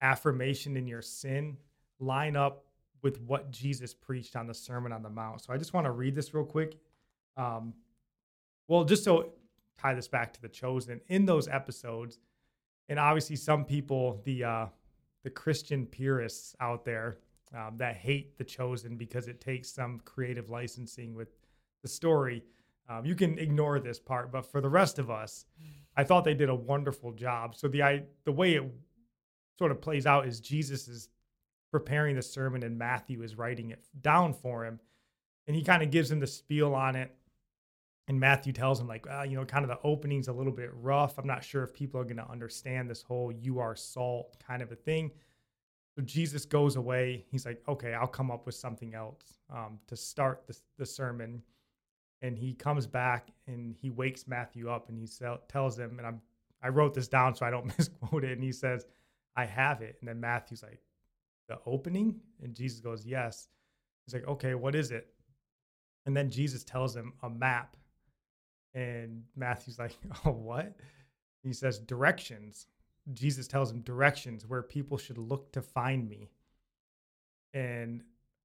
affirmation 0.00 0.76
in 0.76 0.86
your 0.86 1.02
sin 1.02 1.56
line 1.98 2.36
up 2.36 2.64
with 3.02 3.20
what 3.22 3.50
Jesus 3.50 3.92
preached 3.94 4.36
on 4.36 4.46
the 4.46 4.54
Sermon 4.54 4.92
on 4.92 5.02
the 5.02 5.10
Mount? 5.10 5.40
So 5.40 5.52
I 5.52 5.56
just 5.56 5.74
want 5.74 5.86
to 5.86 5.90
read 5.90 6.14
this 6.14 6.32
real 6.34 6.44
quick. 6.44 6.78
Um, 7.36 7.74
well, 8.68 8.84
just 8.84 9.02
so 9.02 9.32
tie 9.76 9.94
this 9.94 10.06
back 10.06 10.32
to 10.34 10.42
the 10.42 10.48
chosen 10.48 11.00
in 11.08 11.26
those 11.26 11.48
episodes, 11.48 12.18
and 12.88 12.98
obviously 12.98 13.34
some 13.34 13.64
people, 13.64 14.20
the 14.24 14.44
uh, 14.44 14.66
the 15.28 15.34
Christian 15.34 15.84
purists 15.84 16.56
out 16.58 16.86
there 16.86 17.18
um, 17.54 17.76
that 17.76 17.96
hate 17.96 18.38
the 18.38 18.44
chosen 18.44 18.96
because 18.96 19.28
it 19.28 19.42
takes 19.42 19.70
some 19.70 20.00
creative 20.06 20.48
licensing 20.48 21.14
with 21.14 21.28
the 21.82 21.88
story. 21.88 22.42
Um, 22.88 23.04
you 23.04 23.14
can 23.14 23.38
ignore 23.38 23.78
this 23.78 24.00
part, 24.00 24.32
but 24.32 24.50
for 24.50 24.62
the 24.62 24.70
rest 24.70 24.98
of 24.98 25.10
us, 25.10 25.44
I 25.98 26.04
thought 26.04 26.24
they 26.24 26.32
did 26.32 26.48
a 26.48 26.54
wonderful 26.54 27.12
job. 27.12 27.54
So 27.56 27.68
the 27.68 27.82
I 27.82 28.04
the 28.24 28.32
way 28.32 28.54
it 28.54 28.62
sort 29.58 29.70
of 29.70 29.82
plays 29.82 30.06
out 30.06 30.26
is 30.26 30.40
Jesus 30.40 30.88
is 30.88 31.10
preparing 31.70 32.16
the 32.16 32.22
sermon 32.22 32.62
and 32.62 32.78
Matthew 32.78 33.22
is 33.22 33.36
writing 33.36 33.70
it 33.70 33.84
down 34.00 34.32
for 34.32 34.64
him, 34.64 34.80
and 35.46 35.54
he 35.54 35.62
kind 35.62 35.82
of 35.82 35.90
gives 35.90 36.10
him 36.10 36.20
the 36.20 36.26
spiel 36.26 36.74
on 36.74 36.96
it. 36.96 37.14
And 38.08 38.18
Matthew 38.18 38.52
tells 38.52 38.80
him 38.80 38.88
like, 38.88 39.06
well, 39.06 39.24
you 39.24 39.36
know, 39.36 39.44
kind 39.44 39.64
of 39.64 39.68
the 39.68 39.78
opening's 39.86 40.28
a 40.28 40.32
little 40.32 40.52
bit 40.52 40.70
rough. 40.74 41.18
I'm 41.18 41.26
not 41.26 41.44
sure 41.44 41.62
if 41.62 41.74
people 41.74 42.00
are 42.00 42.04
going 42.04 42.16
to 42.16 42.30
understand 42.30 42.90
this 42.90 43.02
whole 43.02 43.30
"you 43.30 43.58
are 43.58 43.76
salt" 43.76 44.36
kind 44.44 44.62
of 44.62 44.72
a 44.72 44.76
thing. 44.76 45.10
So 45.94 46.02
Jesus 46.02 46.44
goes 46.44 46.76
away. 46.76 47.26
He's 47.30 47.44
like, 47.44 47.62
okay, 47.68 47.94
I'll 47.94 48.06
come 48.06 48.30
up 48.30 48.46
with 48.46 48.54
something 48.54 48.94
else 48.94 49.38
um, 49.52 49.78
to 49.88 49.96
start 49.96 50.46
the, 50.46 50.56
the 50.78 50.86
sermon. 50.86 51.42
And 52.22 52.36
he 52.36 52.54
comes 52.54 52.86
back 52.86 53.30
and 53.46 53.76
he 53.80 53.90
wakes 53.90 54.26
Matthew 54.26 54.70
up 54.70 54.88
and 54.88 54.98
he 54.98 55.06
tells 55.48 55.78
him, 55.78 55.98
and 55.98 56.06
I'm 56.06 56.20
I 56.62 56.68
wrote 56.68 56.94
this 56.94 57.08
down 57.08 57.34
so 57.34 57.46
I 57.46 57.50
don't 57.50 57.66
misquote 57.78 58.24
it. 58.24 58.32
And 58.32 58.42
he 58.42 58.52
says, 58.52 58.86
I 59.36 59.44
have 59.44 59.82
it. 59.82 59.96
And 60.00 60.08
then 60.08 60.20
Matthew's 60.20 60.62
like, 60.62 60.80
the 61.48 61.58
opening? 61.66 62.20
And 62.42 62.54
Jesus 62.54 62.80
goes, 62.80 63.06
yes. 63.06 63.48
He's 64.04 64.14
like, 64.14 64.26
okay, 64.28 64.54
what 64.54 64.74
is 64.74 64.90
it? 64.90 65.08
And 66.06 66.16
then 66.16 66.30
Jesus 66.30 66.64
tells 66.64 66.94
him 66.94 67.12
a 67.22 67.30
map. 67.30 67.76
And 68.74 69.24
Matthew's 69.36 69.78
like, 69.78 69.96
oh, 70.24 70.32
what? 70.32 70.76
He 71.42 71.52
says, 71.52 71.78
directions. 71.78 72.66
Jesus 73.12 73.48
tells 73.48 73.70
him 73.70 73.80
directions 73.80 74.46
where 74.46 74.62
people 74.62 74.98
should 74.98 75.18
look 75.18 75.52
to 75.52 75.62
find 75.62 76.08
me. 76.08 76.30
And 77.54 78.02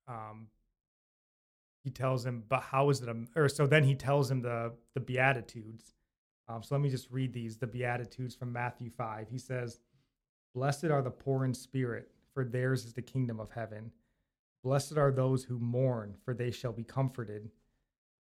um, 0.07 0.47
he 1.83 1.89
tells 1.89 2.25
him, 2.25 2.43
but 2.47 2.61
how 2.61 2.89
is 2.89 3.01
it? 3.01 3.09
A, 3.09 3.15
or 3.35 3.49
so 3.49 3.67
then 3.67 3.83
he 3.83 3.95
tells 3.95 4.31
him 4.31 4.41
the 4.41 4.73
the 4.93 5.01
Beatitudes. 5.01 5.93
Um, 6.47 6.63
so 6.63 6.75
let 6.75 6.81
me 6.81 6.89
just 6.89 7.11
read 7.11 7.33
these 7.33 7.57
the 7.57 7.67
Beatitudes 7.67 8.35
from 8.35 8.53
Matthew 8.53 8.89
5. 8.89 9.27
He 9.29 9.37
says, 9.37 9.79
Blessed 10.55 10.85
are 10.85 11.01
the 11.01 11.11
poor 11.11 11.45
in 11.45 11.53
spirit, 11.53 12.09
for 12.33 12.45
theirs 12.45 12.85
is 12.85 12.93
the 12.93 13.01
kingdom 13.01 13.39
of 13.39 13.51
heaven. 13.51 13.91
Blessed 14.63 14.97
are 14.97 15.11
those 15.11 15.43
who 15.43 15.59
mourn, 15.59 16.15
for 16.23 16.33
they 16.33 16.51
shall 16.51 16.71
be 16.71 16.83
comforted. 16.83 17.49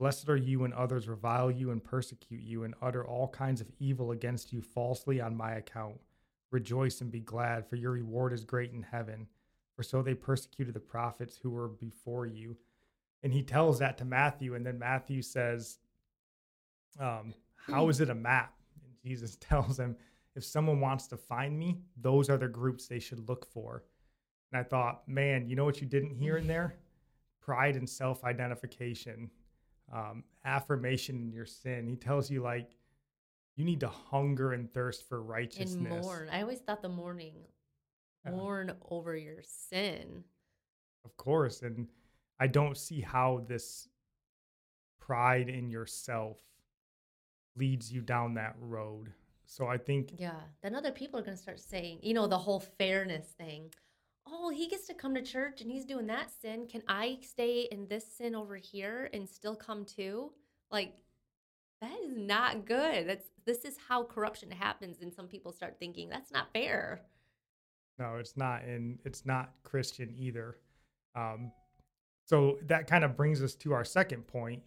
Blessed 0.00 0.30
are 0.30 0.36
you 0.36 0.60
when 0.60 0.72
others 0.72 1.08
revile 1.08 1.50
you 1.50 1.72
and 1.72 1.84
persecute 1.84 2.40
you 2.40 2.64
and 2.64 2.74
utter 2.80 3.06
all 3.06 3.28
kinds 3.28 3.60
of 3.60 3.70
evil 3.78 4.12
against 4.12 4.50
you 4.50 4.62
falsely 4.62 5.20
on 5.20 5.36
my 5.36 5.52
account. 5.52 6.00
Rejoice 6.50 7.02
and 7.02 7.12
be 7.12 7.20
glad, 7.20 7.68
for 7.68 7.76
your 7.76 7.90
reward 7.90 8.32
is 8.32 8.42
great 8.42 8.72
in 8.72 8.82
heaven. 8.82 9.26
For 9.76 9.82
so 9.82 10.00
they 10.00 10.14
persecuted 10.14 10.72
the 10.72 10.80
prophets 10.80 11.36
who 11.36 11.50
were 11.50 11.68
before 11.68 12.24
you. 12.24 12.56
And 13.22 13.30
he 13.30 13.42
tells 13.42 13.78
that 13.80 13.98
to 13.98 14.06
Matthew, 14.06 14.54
and 14.54 14.64
then 14.64 14.78
Matthew 14.78 15.20
says, 15.20 15.80
um, 16.98 17.34
How 17.54 17.90
is 17.90 18.00
it 18.00 18.08
a 18.08 18.14
map? 18.14 18.54
And 18.82 18.94
Jesus 19.04 19.36
tells 19.40 19.78
him, 19.78 19.94
If 20.34 20.44
someone 20.44 20.80
wants 20.80 21.08
to 21.08 21.18
find 21.18 21.58
me, 21.58 21.76
those 22.00 22.30
are 22.30 22.38
the 22.38 22.48
groups 22.48 22.86
they 22.86 23.00
should 23.00 23.28
look 23.28 23.44
for. 23.52 23.84
And 24.50 24.58
I 24.58 24.62
thought, 24.62 25.06
man, 25.06 25.46
you 25.46 25.56
know 25.56 25.66
what 25.66 25.82
you 25.82 25.86
didn't 25.86 26.14
hear 26.14 26.38
in 26.38 26.46
there? 26.46 26.76
Pride 27.42 27.76
and 27.76 27.88
self 27.88 28.24
identification, 28.24 29.30
um, 29.92 30.24
affirmation 30.44 31.16
in 31.16 31.32
your 31.32 31.46
sin. 31.46 31.86
He 31.86 31.96
tells 31.96 32.30
you, 32.30 32.42
like, 32.42 32.76
you 33.56 33.64
need 33.64 33.80
to 33.80 33.88
hunger 33.88 34.52
and 34.52 34.72
thirst 34.72 35.08
for 35.08 35.22
righteousness. 35.22 35.68
And 35.68 36.02
mourn. 36.02 36.28
I 36.30 36.42
always 36.42 36.60
thought 36.60 36.82
the 36.82 36.88
mourning, 36.88 37.34
Yeah. 38.24 38.32
mourn 38.32 38.72
over 38.90 39.16
your 39.16 39.42
sin. 39.42 40.24
Of 41.04 41.16
course. 41.16 41.62
And 41.62 41.88
I 42.38 42.46
don't 42.46 42.76
see 42.76 43.00
how 43.00 43.44
this 43.48 43.88
pride 44.98 45.48
in 45.48 45.68
yourself 45.70 46.38
leads 47.56 47.92
you 47.92 48.00
down 48.00 48.34
that 48.34 48.54
road. 48.58 49.12
So 49.44 49.66
I 49.66 49.76
think, 49.78 50.14
Yeah. 50.18 50.40
Then 50.62 50.74
other 50.74 50.92
people 50.92 51.18
are 51.18 51.22
going 51.24 51.36
to 51.36 51.42
start 51.42 51.58
saying, 51.60 51.98
you 52.02 52.14
know, 52.14 52.26
the 52.28 52.38
whole 52.38 52.60
fairness 52.60 53.26
thing. 53.32 53.74
Oh, 54.26 54.50
he 54.50 54.68
gets 54.68 54.86
to 54.86 54.94
come 54.94 55.14
to 55.14 55.22
church 55.22 55.60
and 55.60 55.70
he's 55.70 55.84
doing 55.84 56.06
that 56.06 56.30
sin. 56.40 56.66
Can 56.70 56.82
I 56.88 57.18
stay 57.22 57.68
in 57.70 57.86
this 57.88 58.04
sin 58.16 58.34
over 58.34 58.56
here 58.56 59.10
and 59.12 59.28
still 59.28 59.56
come 59.56 59.84
too? 59.84 60.30
Like, 60.70 60.94
that 61.80 61.92
is 62.04 62.16
not 62.16 62.66
good. 62.66 63.08
That's 63.08 63.26
this 63.46 63.64
is 63.64 63.76
how 63.88 64.04
corruption 64.04 64.50
happens, 64.50 64.98
and 65.00 65.12
some 65.12 65.26
people 65.26 65.50
start 65.50 65.76
thinking 65.80 66.08
that's 66.10 66.30
not 66.30 66.52
fair. 66.52 67.00
no, 67.98 68.16
it's 68.16 68.36
not. 68.36 68.62
And 68.64 68.98
it's 69.04 69.24
not 69.26 69.52
Christian 69.62 70.12
either. 70.16 70.56
Um, 71.16 71.50
so 72.24 72.58
that 72.66 72.86
kind 72.86 73.02
of 73.02 73.16
brings 73.16 73.42
us 73.42 73.54
to 73.56 73.72
our 73.72 73.84
second 73.84 74.26
point. 74.26 74.62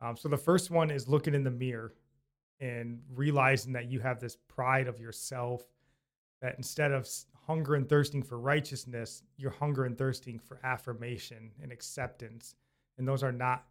Um, 0.00 0.16
so 0.16 0.28
the 0.28 0.36
first 0.36 0.70
one 0.70 0.90
is 0.90 1.08
looking 1.08 1.34
in 1.34 1.44
the 1.44 1.50
mirror 1.50 1.94
and 2.60 3.00
realizing 3.14 3.72
that 3.72 3.90
you 3.90 4.00
have 4.00 4.20
this 4.20 4.36
pride 4.48 4.86
of 4.86 5.00
yourself 5.00 5.62
that 6.42 6.54
instead 6.56 6.92
of 6.92 7.08
hunger 7.50 7.74
and 7.74 7.88
thirsting 7.88 8.22
for 8.22 8.38
righteousness, 8.38 9.24
you're 9.36 9.50
hunger 9.50 9.84
and 9.84 9.98
thirsting 9.98 10.38
for 10.38 10.60
affirmation 10.62 11.50
and 11.60 11.72
acceptance. 11.72 12.54
And 12.96 13.08
those 13.08 13.24
are 13.24 13.32
not 13.32 13.64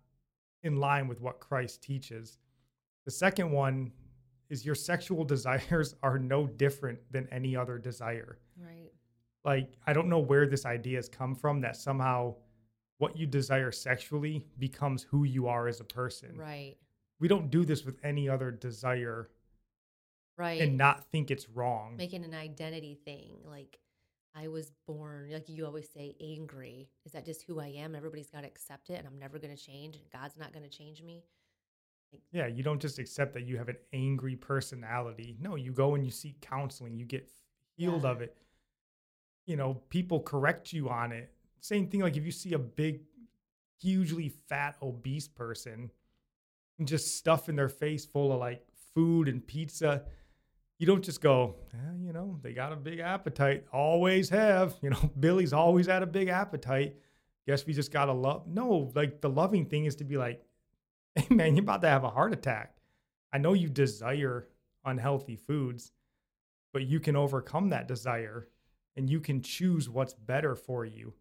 in 0.64 0.76
line 0.82 1.08
with 1.08 1.22
what 1.22 1.40
Christ 1.40 1.82
teaches. 1.82 2.40
The 3.06 3.12
second 3.12 3.50
one 3.50 3.94
is 4.50 4.66
your 4.66 4.76
sexual 4.76 5.24
desires 5.36 5.96
are 6.04 6.20
no 6.20 6.46
different 6.46 7.00
than 7.10 7.30
any 7.32 7.56
other 7.56 7.78
desire. 7.78 8.38
Right. 8.62 8.92
Like, 9.46 9.78
I 9.88 9.94
don't 9.94 10.10
know 10.10 10.20
where 10.20 10.46
this 10.46 10.66
idea 10.66 10.98
has 10.98 11.08
come 11.08 11.34
from 11.34 11.62
that 11.62 11.78
somehow 11.78 12.36
what 12.98 13.16
you 13.16 13.26
desire 13.26 13.72
sexually 13.72 14.46
becomes 14.58 15.04
who 15.04 15.24
you 15.24 15.48
are 15.48 15.70
as 15.70 15.80
a 15.80 15.86
person. 15.86 16.36
Right. 16.36 16.76
We 17.22 17.30
don't 17.30 17.50
do 17.50 17.64
this 17.64 17.86
with 17.86 17.98
any 18.04 18.28
other 18.28 18.52
desire 18.52 19.30
Right. 20.40 20.62
and 20.62 20.78
not 20.78 21.04
think 21.12 21.30
it's 21.32 21.50
wrong. 21.50 21.96
making 21.98 22.24
an 22.24 22.34
identity 22.34 22.98
thing 23.06 23.34
like 23.46 23.78
i 24.36 24.48
was 24.48 24.72
born 24.88 25.30
like 25.34 25.50
you 25.50 25.66
always 25.66 25.90
say 25.90 26.16
angry 26.22 26.88
is 27.06 27.12
that 27.12 27.26
just 27.26 27.44
who 27.44 27.60
i 27.60 27.68
am 27.68 27.94
everybody's 27.96 28.30
got 28.30 28.42
to 28.42 28.48
accept 28.48 28.90
it 28.90 28.94
and 28.94 29.06
i'm 29.08 29.20
never 29.20 29.38
going 29.38 29.56
to 29.56 29.62
change 29.62 29.96
and 29.98 30.06
god's 30.12 30.38
not 30.38 30.54
going 30.54 30.64
to 30.64 30.70
change 30.70 31.02
me 31.04 31.24
Yeah, 32.32 32.48
you 32.48 32.64
don't 32.64 32.82
just 32.82 32.98
accept 33.00 33.34
that 33.34 33.44
you 33.44 33.58
have 33.58 33.70
an 33.70 33.78
angry 33.94 34.36
personality. 34.36 35.36
No, 35.40 35.56
you 35.56 35.72
go 35.72 35.94
and 35.96 36.04
you 36.04 36.10
seek 36.12 36.42
counseling, 36.42 36.98
you 36.98 37.06
get 37.06 37.30
healed 37.78 38.04
Yeah. 38.04 38.10
of 38.12 38.22
it. 38.22 38.36
You 39.46 39.56
know, 39.58 39.76
people 39.90 40.20
correct 40.22 40.74
you 40.74 40.90
on 40.90 41.12
it. 41.12 41.32
Same 41.60 41.88
thing 41.88 42.02
like 42.02 42.18
if 42.18 42.26
you 42.26 42.32
see 42.32 42.54
a 42.54 42.60
big, 42.60 43.02
hugely 43.80 44.30
fat, 44.48 44.76
obese 44.82 45.28
person 45.28 45.92
and 46.80 46.88
just 46.88 47.16
stuff 47.18 47.48
in 47.50 47.56
their 47.56 47.70
face 47.70 48.06
full 48.06 48.32
of 48.34 48.40
like 48.40 48.66
food 48.96 49.28
and 49.28 49.46
pizza, 49.46 50.04
you 50.80 50.88
don't 50.88 51.04
just 51.04 51.22
go, 51.22 51.56
eh, 51.74 51.98
you 52.00 52.14
know, 52.14 52.40
they 52.42 52.54
got 52.54 52.72
a 52.72 52.76
big 52.78 53.00
appetite, 53.00 53.66
always 53.72 54.30
have. 54.30 54.76
You 54.82 54.90
know, 54.90 55.12
Billy's 55.20 55.54
always 55.54 55.88
had 55.88 56.02
a 56.02 56.08
big 56.08 56.30
appetite. 56.30 56.96
Guess 57.46 57.66
we 57.66 57.74
just 57.74 57.92
got 57.92 58.06
to 58.06 58.14
love. 58.14 58.48
No, 58.48 58.92
like 58.96 59.22
the 59.22 59.30
loving 59.30 59.66
thing 59.66 59.86
is 59.86 59.96
to 59.98 60.04
be 60.04 60.18
like, 60.18 60.42
hey 61.16 61.28
man, 61.30 61.56
you're 61.56 61.64
about 61.64 61.82
to 61.82 61.90
have 61.90 62.04
a 62.04 62.10
heart 62.10 62.34
attack. 62.34 62.78
I 63.32 63.38
know 63.38 63.54
you 63.54 63.70
desire 63.70 64.48
unhealthy 64.86 65.36
foods, 65.36 65.92
but 66.74 66.86
you 66.86 67.00
can 67.00 67.16
overcome 67.16 67.70
that 67.70 67.88
desire 67.88 68.48
and 68.96 69.10
you 69.10 69.20
can 69.20 69.42
choose 69.42 69.90
what's 69.90 70.14
better 70.14 70.56
for 70.56 70.86
you. 70.86 71.14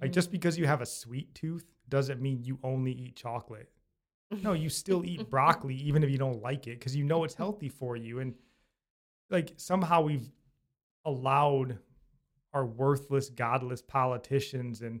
Like 0.00 0.12
just 0.12 0.32
because 0.32 0.56
you 0.56 0.66
have 0.66 0.80
a 0.80 0.86
sweet 0.86 1.34
tooth 1.34 1.66
doesn't 1.90 2.20
mean 2.22 2.42
you 2.42 2.58
only 2.62 2.92
eat 2.92 3.14
chocolate. 3.14 3.68
No, 4.42 4.54
you 4.54 4.70
still 4.70 5.04
eat 5.04 5.28
broccoli 5.30 5.74
even 5.74 6.02
if 6.02 6.10
you 6.10 6.16
don't 6.16 6.40
like 6.42 6.66
it 6.66 6.78
because 6.78 6.96
you 6.96 7.04
know 7.04 7.24
it's 7.24 7.34
healthy 7.34 7.68
for 7.68 7.94
you. 7.96 8.20
And 8.20 8.34
like 9.30 9.52
somehow 9.56 10.02
we've 10.02 10.30
allowed 11.04 11.78
our 12.52 12.66
worthless, 12.66 13.28
godless 13.28 13.82
politicians 13.82 14.82
and 14.82 15.00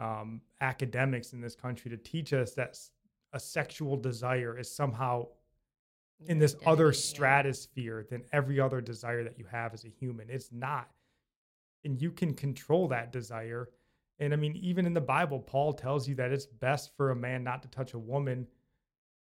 um, 0.00 0.40
academics 0.60 1.32
in 1.32 1.40
this 1.40 1.54
country 1.54 1.90
to 1.90 1.96
teach 1.96 2.32
us 2.32 2.52
that 2.54 2.78
a 3.32 3.40
sexual 3.40 3.96
desire 3.96 4.58
is 4.58 4.70
somehow 4.70 5.26
in 6.26 6.38
this 6.38 6.56
other 6.66 6.86
yeah. 6.86 6.92
stratosphere 6.92 8.06
than 8.08 8.24
every 8.32 8.58
other 8.58 8.80
desire 8.80 9.22
that 9.22 9.38
you 9.38 9.44
have 9.50 9.74
as 9.74 9.84
a 9.84 9.88
human. 9.88 10.28
It's 10.30 10.50
not. 10.50 10.88
And 11.84 12.00
you 12.00 12.10
can 12.10 12.34
control 12.34 12.88
that 12.88 13.12
desire. 13.12 13.68
And 14.18 14.32
I 14.32 14.36
mean, 14.36 14.56
even 14.56 14.86
in 14.86 14.94
the 14.94 15.00
Bible, 15.00 15.38
Paul 15.38 15.72
tells 15.72 16.08
you 16.08 16.14
that 16.16 16.32
it's 16.32 16.46
best 16.46 16.96
for 16.96 17.10
a 17.10 17.16
man 17.16 17.44
not 17.44 17.62
to 17.62 17.68
touch 17.68 17.94
a 17.94 17.98
woman. 17.98 18.48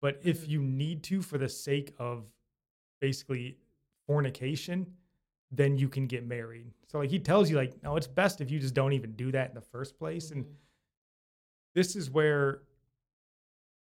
But 0.01 0.19
if 0.23 0.45
Mhm. 0.45 0.49
you 0.49 0.63
need 0.63 1.03
to 1.05 1.21
for 1.21 1.37
the 1.37 1.49
sake 1.49 1.93
of 1.97 2.31
basically 3.01 3.57
fornication, 4.07 4.87
then 5.51 5.77
you 5.77 5.87
can 5.89 6.07
get 6.07 6.25
married. 6.25 6.71
So 6.87 6.97
like 6.99 7.09
he 7.09 7.19
tells 7.19 7.49
you 7.49 7.55
like, 7.57 7.81
no, 7.83 7.95
it's 7.95 8.07
best 8.07 8.41
if 8.41 8.49
you 8.49 8.59
just 8.59 8.73
don't 8.73 8.93
even 8.93 9.11
do 9.13 9.31
that 9.33 9.49
in 9.49 9.55
the 9.55 9.61
first 9.61 9.97
place. 9.97 10.31
And 10.31 10.45
Mhm. 10.45 10.55
this 11.75 11.95
is 11.95 12.09
where 12.09 12.63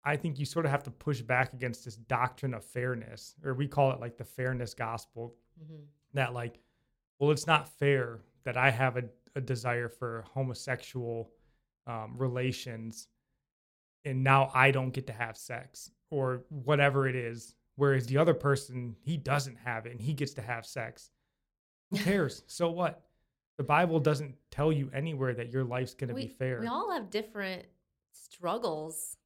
I 0.03 0.15
think 0.15 0.39
you 0.39 0.45
sort 0.45 0.65
of 0.65 0.71
have 0.71 0.83
to 0.83 0.91
push 0.91 1.21
back 1.21 1.53
against 1.53 1.85
this 1.85 1.95
doctrine 1.95 2.53
of 2.53 2.63
fairness, 2.63 3.35
or 3.43 3.53
we 3.53 3.67
call 3.67 3.91
it 3.91 3.99
like 3.99 4.17
the 4.17 4.23
fairness 4.25 4.73
gospel. 4.73 5.35
Mhm. 5.61 5.85
That, 6.13 6.33
like, 6.33 6.59
well, 7.19 7.31
it's 7.31 7.45
not 7.45 7.67
fair 7.77 8.21
that 8.43 8.57
I 8.57 8.71
have 8.71 8.97
a, 8.97 9.03
a 9.35 9.41
desire 9.41 9.89
for 9.89 10.23
homosexual 10.33 11.31
um, 11.85 12.17
relations 12.17 13.07
and 14.05 14.23
now 14.23 14.49
I 14.53 14.71
don't 14.71 14.91
get 14.91 15.07
to 15.07 15.13
have 15.13 15.35
sex 15.37 15.91
or 16.09 16.45
whatever 16.49 17.07
it 17.07 17.15
is. 17.15 17.55
Whereas 17.79 18.05
the 18.07 18.17
other 18.17 18.33
person, 18.33 18.95
he 19.01 19.15
doesn't 19.17 19.57
have 19.63 19.85
it 19.85 19.91
and 19.93 20.01
he 20.01 20.13
gets 20.13 20.33
to 20.33 20.41
have 20.41 20.65
sex. 20.65 21.11
Who 21.91 21.97
cares? 22.09 22.43
so 22.47 22.69
what? 22.69 23.01
The 23.57 23.63
Bible 23.63 23.99
doesn't 23.99 24.35
tell 24.51 24.71
you 24.71 24.89
anywhere 24.93 25.33
that 25.33 25.51
your 25.51 25.63
life's 25.63 25.93
going 25.93 26.09
to 26.09 26.13
be 26.13 26.27
fair. 26.27 26.59
we 26.61 26.67
all 26.67 26.91
have 26.91 27.09
different 27.09 27.65
struggles 28.11 29.17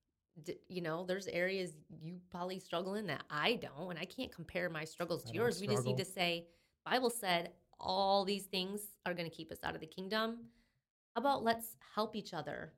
D- 0.43 0.57
you 0.67 0.81
know 0.81 1.05
there's 1.05 1.27
areas 1.27 1.73
you 2.01 2.19
probably 2.31 2.59
struggle 2.59 2.95
in 2.95 3.05
that 3.07 3.23
i 3.29 3.53
don't 3.55 3.91
and 3.91 3.99
i 3.99 4.05
can't 4.05 4.31
compare 4.31 4.67
my 4.69 4.83
struggles 4.83 5.23
to 5.25 5.33
yours 5.33 5.61
we 5.61 5.67
just 5.67 5.85
need 5.85 5.97
to 5.97 6.05
say 6.05 6.47
bible 6.85 7.11
said 7.11 7.51
all 7.79 8.25
these 8.25 8.45
things 8.45 8.81
are 9.05 9.13
going 9.13 9.29
to 9.29 9.35
keep 9.35 9.51
us 9.51 9.59
out 9.63 9.75
of 9.75 9.81
the 9.81 9.87
kingdom 9.87 10.37
How 11.15 11.21
about 11.21 11.43
let's 11.43 11.77
help 11.95 12.15
each 12.15 12.33
other? 12.33 12.73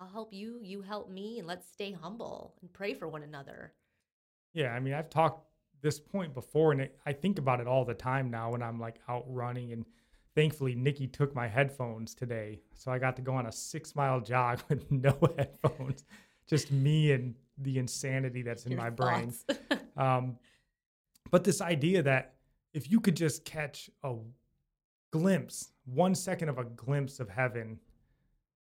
I'll 0.00 0.08
help 0.08 0.32
you, 0.32 0.58
you 0.62 0.82
help 0.82 1.10
me, 1.10 1.38
and 1.38 1.46
let's 1.48 1.66
stay 1.72 1.90
humble 1.92 2.54
and 2.60 2.72
pray 2.72 2.92
for 2.94 3.08
one 3.08 3.22
another. 3.22 3.72
Yeah, 4.52 4.72
I 4.72 4.80
mean, 4.80 4.94
I've 4.94 5.10
talked 5.10 5.46
this 5.80 6.00
point 6.00 6.34
before, 6.34 6.72
and 6.72 6.80
it, 6.82 6.98
I 7.06 7.12
think 7.12 7.38
about 7.38 7.60
it 7.60 7.66
all 7.66 7.84
the 7.84 7.94
time 7.94 8.30
now 8.30 8.52
when 8.52 8.62
I'm 8.62 8.80
like 8.80 8.96
out 9.08 9.24
running. 9.28 9.72
And 9.72 9.84
thankfully, 10.34 10.74
Nikki 10.74 11.06
took 11.06 11.34
my 11.34 11.46
headphones 11.46 12.14
today, 12.14 12.60
so 12.74 12.90
I 12.90 12.98
got 12.98 13.16
to 13.16 13.22
go 13.22 13.34
on 13.34 13.46
a 13.46 13.52
six 13.52 13.94
mile 13.94 14.20
jog 14.20 14.60
with 14.68 14.90
no 14.90 15.18
headphones, 15.38 16.04
just 16.46 16.72
me 16.72 17.12
and 17.12 17.34
the 17.58 17.78
insanity 17.78 18.42
that's 18.42 18.64
in 18.66 18.72
Your 18.72 18.80
my 18.80 18.90
brain. 18.90 19.32
Um, 19.96 20.36
but 21.32 21.42
this 21.42 21.60
idea 21.60 22.02
that 22.02 22.34
if 22.72 22.88
you 22.88 23.00
could 23.00 23.16
just 23.16 23.44
catch 23.44 23.90
a 24.04 24.14
glimpse, 25.10 25.70
one 25.86 26.14
second 26.14 26.48
of 26.48 26.58
a 26.58 26.64
glimpse 26.64 27.18
of 27.18 27.28
heaven 27.28 27.80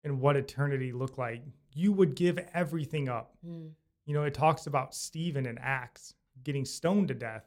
and 0.04 0.20
what 0.20 0.36
eternity 0.36 0.92
looked 0.92 1.18
like, 1.18 1.42
you 1.74 1.92
would 1.92 2.14
give 2.14 2.38
everything 2.54 3.08
up. 3.08 3.36
Mm, 3.44 3.70
You 4.06 4.14
know, 4.14 4.22
it 4.22 4.34
talks 4.34 4.66
about 4.66 4.94
Stephen 4.94 5.46
in 5.46 5.58
Acts 5.58 6.14
getting 6.42 6.64
stoned 6.64 7.08
to 7.08 7.14
death, 7.14 7.44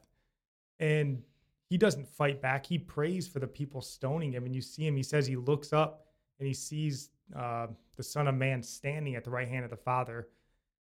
and 0.78 1.22
he 1.68 1.78
doesn't 1.78 2.06
fight 2.06 2.40
back. 2.42 2.66
He 2.66 2.78
prays 2.78 3.26
for 3.26 3.38
the 3.38 3.46
people 3.46 3.80
stoning 3.80 4.32
him, 4.32 4.44
and 4.44 4.54
you 4.54 4.60
see 4.60 4.86
him. 4.86 4.96
He 4.96 5.02
says 5.02 5.26
he 5.26 5.36
looks 5.36 5.72
up 5.72 6.06
and 6.38 6.46
he 6.46 6.54
sees 6.54 7.10
uh, 7.36 7.68
the 7.96 8.02
Son 8.02 8.26
of 8.26 8.34
Man 8.34 8.62
standing 8.62 9.14
at 9.14 9.24
the 9.24 9.30
right 9.30 9.48
hand 9.48 9.64
of 9.64 9.70
the 9.70 9.76
Father. 9.76 10.28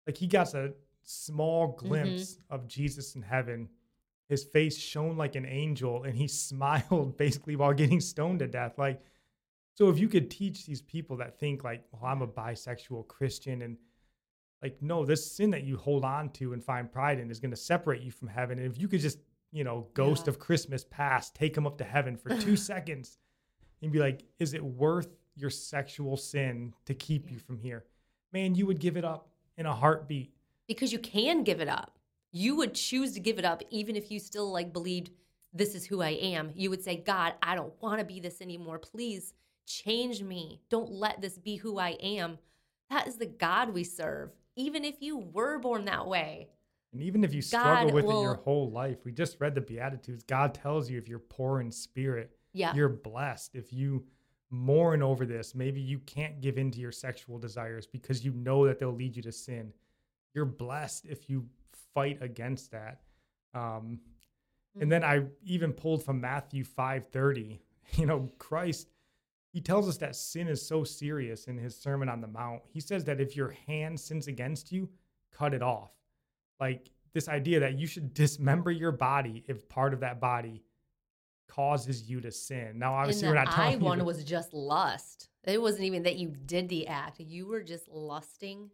Like 0.06 0.16
he 0.16 0.26
got 0.26 0.52
a 0.54 0.74
small 1.04 1.68
glimpse 1.68 2.38
of 2.50 2.66
Jesus 2.66 3.14
in 3.14 3.22
heaven. 3.22 3.68
His 4.28 4.44
face 4.44 4.76
shone 4.76 5.16
like 5.16 5.36
an 5.36 5.46
angel, 5.46 6.04
and 6.04 6.14
he 6.14 6.28
smiled 6.28 7.16
basically 7.16 7.56
while 7.56 7.72
getting 7.72 8.00
stoned 8.00 8.40
to 8.40 8.46
death. 8.46 8.78
Like, 8.78 9.00
so 9.74 9.88
if 9.88 9.98
you 9.98 10.08
could 10.08 10.30
teach 10.30 10.66
these 10.66 10.82
people 10.82 11.16
that 11.18 11.38
think 11.38 11.64
like, 11.64 11.84
"Well, 11.92 12.04
I'm 12.04 12.22
a 12.22 12.28
bisexual 12.28 13.08
Christian," 13.08 13.62
and 13.62 13.76
like 14.64 14.80
no 14.82 15.04
this 15.04 15.30
sin 15.30 15.50
that 15.50 15.62
you 15.62 15.76
hold 15.76 16.04
on 16.04 16.28
to 16.30 16.52
and 16.54 16.64
find 16.64 16.90
pride 16.90 17.20
in 17.20 17.30
is 17.30 17.38
going 17.38 17.50
to 17.52 17.56
separate 17.56 18.02
you 18.02 18.10
from 18.10 18.26
heaven 18.28 18.58
and 18.58 18.66
if 18.66 18.78
you 18.80 18.88
could 18.88 19.00
just 19.00 19.18
you 19.52 19.62
know 19.62 19.86
ghost 19.94 20.24
Yeah. 20.24 20.30
of 20.30 20.38
christmas 20.40 20.84
past 20.90 21.34
take 21.34 21.56
him 21.56 21.66
up 21.66 21.78
to 21.78 21.84
heaven 21.84 22.16
for 22.16 22.30
two 22.36 22.56
seconds 22.72 23.18
and 23.82 23.92
be 23.92 23.98
like 24.00 24.24
is 24.38 24.54
it 24.54 24.64
worth 24.64 25.08
your 25.36 25.50
sexual 25.50 26.16
sin 26.16 26.72
to 26.86 26.94
keep 26.94 27.30
you 27.30 27.38
from 27.38 27.58
here 27.58 27.84
man 28.32 28.54
you 28.54 28.66
would 28.66 28.80
give 28.80 28.96
it 28.96 29.04
up 29.04 29.28
in 29.56 29.66
a 29.66 29.74
heartbeat 29.74 30.32
because 30.66 30.92
you 30.92 30.98
can 30.98 31.44
give 31.44 31.60
it 31.60 31.68
up. 31.68 31.98
You 32.32 32.56
would 32.56 32.74
choose 32.74 33.12
to 33.12 33.20
give 33.20 33.38
it 33.38 33.44
up 33.44 33.62
even 33.70 33.94
if 33.96 34.10
you 34.10 34.18
still 34.18 34.50
like 34.50 34.72
believed 34.72 35.10
this 35.52 35.74
is 35.74 35.84
who 35.86 36.00
I 36.00 36.10
am. 36.10 36.50
You 36.56 36.70
would 36.70 36.82
say, 36.82 36.96
God, 36.96 37.34
I 37.42 37.54
don't 37.54 37.72
want 37.80 37.98
to 38.00 38.04
be 38.04 38.18
this 38.18 38.40
anymore. 38.40 38.78
Please 38.78 39.34
change 39.66 40.22
me. 40.22 40.62
Don't 40.70 40.90
let 40.90 41.20
this 41.20 41.38
be 41.38 41.56
who 41.56 41.78
I 41.78 41.90
am. 41.90 42.38
That 42.90 43.06
is 43.06 43.16
the 43.16 43.26
God 43.26 43.74
we 43.74 43.84
serve. 43.84 44.30
Even 44.56 44.84
if 44.84 44.96
you 45.00 45.18
were 45.18 45.58
born 45.58 45.84
that 45.86 46.06
way. 46.06 46.48
and 46.92 47.02
even 47.02 47.24
if 47.24 47.34
you 47.34 47.42
struggle 47.42 47.86
God 47.88 47.94
with 47.94 48.04
it 48.04 48.20
your 48.22 48.34
whole 48.34 48.70
life 48.70 48.98
we 49.04 49.10
just 49.12 49.40
read 49.40 49.54
the 49.54 49.60
beatitudes 49.60 50.22
god 50.22 50.54
tells 50.54 50.88
you 50.88 50.96
if 50.98 51.08
you're 51.08 51.18
poor 51.18 51.60
in 51.60 51.70
spirit 51.72 52.30
Yeah. 52.52 52.72
you're 52.74 52.88
blessed 52.88 53.54
if 53.56 53.72
you 53.72 54.04
mourn 54.50 55.02
over 55.02 55.26
this 55.26 55.54
maybe 55.56 55.80
you 55.80 55.98
can't 56.00 56.40
give 56.40 56.56
in 56.58 56.70
to 56.70 56.78
your 56.78 56.92
sexual 56.92 57.38
desires 57.38 57.86
because 57.88 58.24
you 58.24 58.32
know 58.34 58.64
that 58.66 58.78
they'll 58.78 58.94
lead 58.94 59.16
you 59.16 59.22
to 59.22 59.32
sin 59.32 59.72
you're 60.34 60.44
blessed 60.44 61.06
if 61.06 61.28
you 61.28 61.44
fight 61.94 62.18
against 62.22 62.70
that 62.70 63.00
um, 63.54 63.98
and 64.80 64.90
then 64.92 65.02
i 65.02 65.24
even 65.44 65.72
pulled 65.72 66.04
from 66.04 66.20
matthew 66.20 66.62
5.30 66.64 67.58
you 67.94 68.06
know 68.06 68.30
christ 68.38 68.88
he 69.54 69.60
tells 69.60 69.88
us 69.88 69.96
that 69.98 70.14
sin 70.16 70.48
is 70.48 70.60
so 70.66 70.82
serious 70.84 71.44
in 71.46 71.56
his 71.56 71.74
sermon 71.76 72.08
on 72.08 72.20
the 72.20 72.26
mount 72.26 72.60
he 72.68 72.80
says 72.80 73.04
that 73.04 73.20
if 73.20 73.34
your 73.36 73.54
hand 73.66 73.98
sins 73.98 74.26
against 74.26 74.70
you 74.72 74.88
cut 75.32 75.54
it 75.54 75.62
off 75.62 75.92
like 76.60 76.90
this 77.12 77.28
idea 77.28 77.60
that 77.60 77.78
you 77.78 77.86
should 77.86 78.12
dismember 78.12 78.70
your 78.72 78.90
body 78.92 79.44
if 79.46 79.68
part 79.68 79.94
of 79.94 80.00
that 80.00 80.20
body 80.20 80.62
causes 81.48 82.08
you 82.10 82.20
to 82.20 82.32
sin. 82.32 82.78
Now, 82.78 82.94
obviously, 82.94 83.28
we're 83.28 83.34
not 83.34 83.48
I 83.48 83.54
telling 83.54 83.78
you 83.80 83.84
one 83.84 83.98
to- 83.98 84.04
was 84.04 84.24
just 84.24 84.52
lust. 84.52 85.28
It 85.44 85.60
wasn't 85.60 85.84
even 85.84 86.02
that 86.04 86.16
you 86.16 86.30
did 86.30 86.68
the 86.68 86.88
act. 86.88 87.20
You 87.20 87.46
were 87.46 87.62
just 87.62 87.86
lusting. 87.88 88.70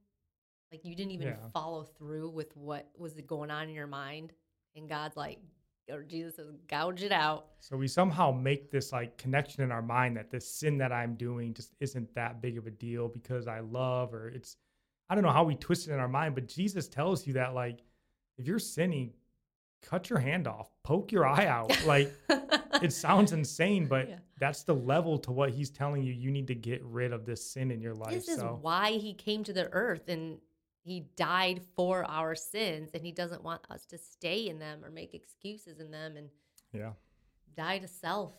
Like 0.73 0.85
you 0.85 0.95
didn't 0.95 1.11
even 1.13 1.29
Yeah. 1.29 1.49
follow 1.53 1.83
through 1.83 2.31
with 2.31 2.57
what 2.57 2.89
was 2.97 3.21
going 3.27 3.51
on 3.51 3.69
in 3.69 3.75
your 3.75 3.89
mind. 3.89 4.33
And 4.77 4.89
God's 4.89 5.17
like, 5.17 5.39
or 5.91 6.03
Jesus 6.03 6.37
says, 6.37 6.47
gouge 6.69 7.03
it 7.03 7.13
out. 7.13 7.47
So 7.61 7.77
we 7.77 7.89
somehow 7.89 8.31
make 8.33 8.71
this 8.71 8.93
like 8.93 9.17
connection 9.19 9.63
in 9.63 9.71
our 9.73 9.83
mind 9.83 10.17
that 10.17 10.31
this 10.31 10.49
sin 10.49 10.79
that 10.79 10.93
I'm 10.93 11.15
doing 11.15 11.55
just 11.55 11.73
isn't 11.81 12.15
that 12.15 12.41
big 12.41 12.59
of 12.59 12.67
a 12.67 12.71
deal 12.71 13.09
because 13.09 13.47
I 13.47 13.61
love 13.61 14.15
or 14.15 14.29
it's 14.29 14.57
I 15.09 15.15
don't 15.15 15.25
know 15.25 15.33
how 15.33 15.45
we 15.45 15.57
twist 15.57 15.89
it 15.89 15.93
in 15.93 15.99
our 15.99 16.09
mind, 16.09 16.35
but 16.37 16.47
Jesus 16.47 16.87
tells 16.89 17.27
you 17.27 17.33
that 17.35 17.55
like 17.55 17.81
if 18.39 18.47
you're 18.47 18.59
sinning, 18.59 19.13
cut 19.83 20.09
your 20.09 20.19
hand 20.21 20.47
off, 20.47 20.71
poke 20.85 21.11
your 21.13 21.27
eye 21.27 21.47
out. 21.47 21.71
Like 21.87 22.13
it 22.83 22.93
sounds 22.93 23.33
insane, 23.33 23.87
but 23.87 24.09
Yeah. 24.09 24.19
that's 24.39 24.63
the 24.63 24.75
level 24.75 25.19
to 25.19 25.33
what 25.33 25.51
he's 25.51 25.69
telling 25.71 26.03
you. 26.03 26.13
You 26.13 26.31
need 26.31 26.47
to 26.47 26.55
get 26.55 26.83
rid 26.85 27.13
of 27.13 27.27
this 27.27 27.45
sin 27.45 27.71
in 27.71 27.81
your 27.83 27.95
life. 27.95 28.13
This 28.13 28.29
is 28.29 28.37
so 28.37 28.59
why 28.63 28.93
he 28.93 29.13
came 29.13 29.45
to 29.45 29.53
the 29.53 29.71
earth 29.73 30.09
and 30.09 30.39
he 30.91 31.07
died 31.15 31.61
for 31.77 32.05
our 32.11 32.35
sins 32.35 32.91
and 32.95 33.05
he 33.05 33.13
doesn't 33.13 33.45
want 33.45 33.63
us 33.71 33.85
to 33.85 33.97
stay 33.97 34.49
in 34.49 34.59
them 34.59 34.85
or 34.85 34.91
make 34.91 35.15
excuses 35.15 35.79
in 35.79 35.89
them 35.93 36.17
and 36.17 36.29
yeah. 36.73 36.91
die 37.57 37.79
to 37.79 37.87
self. 37.87 38.35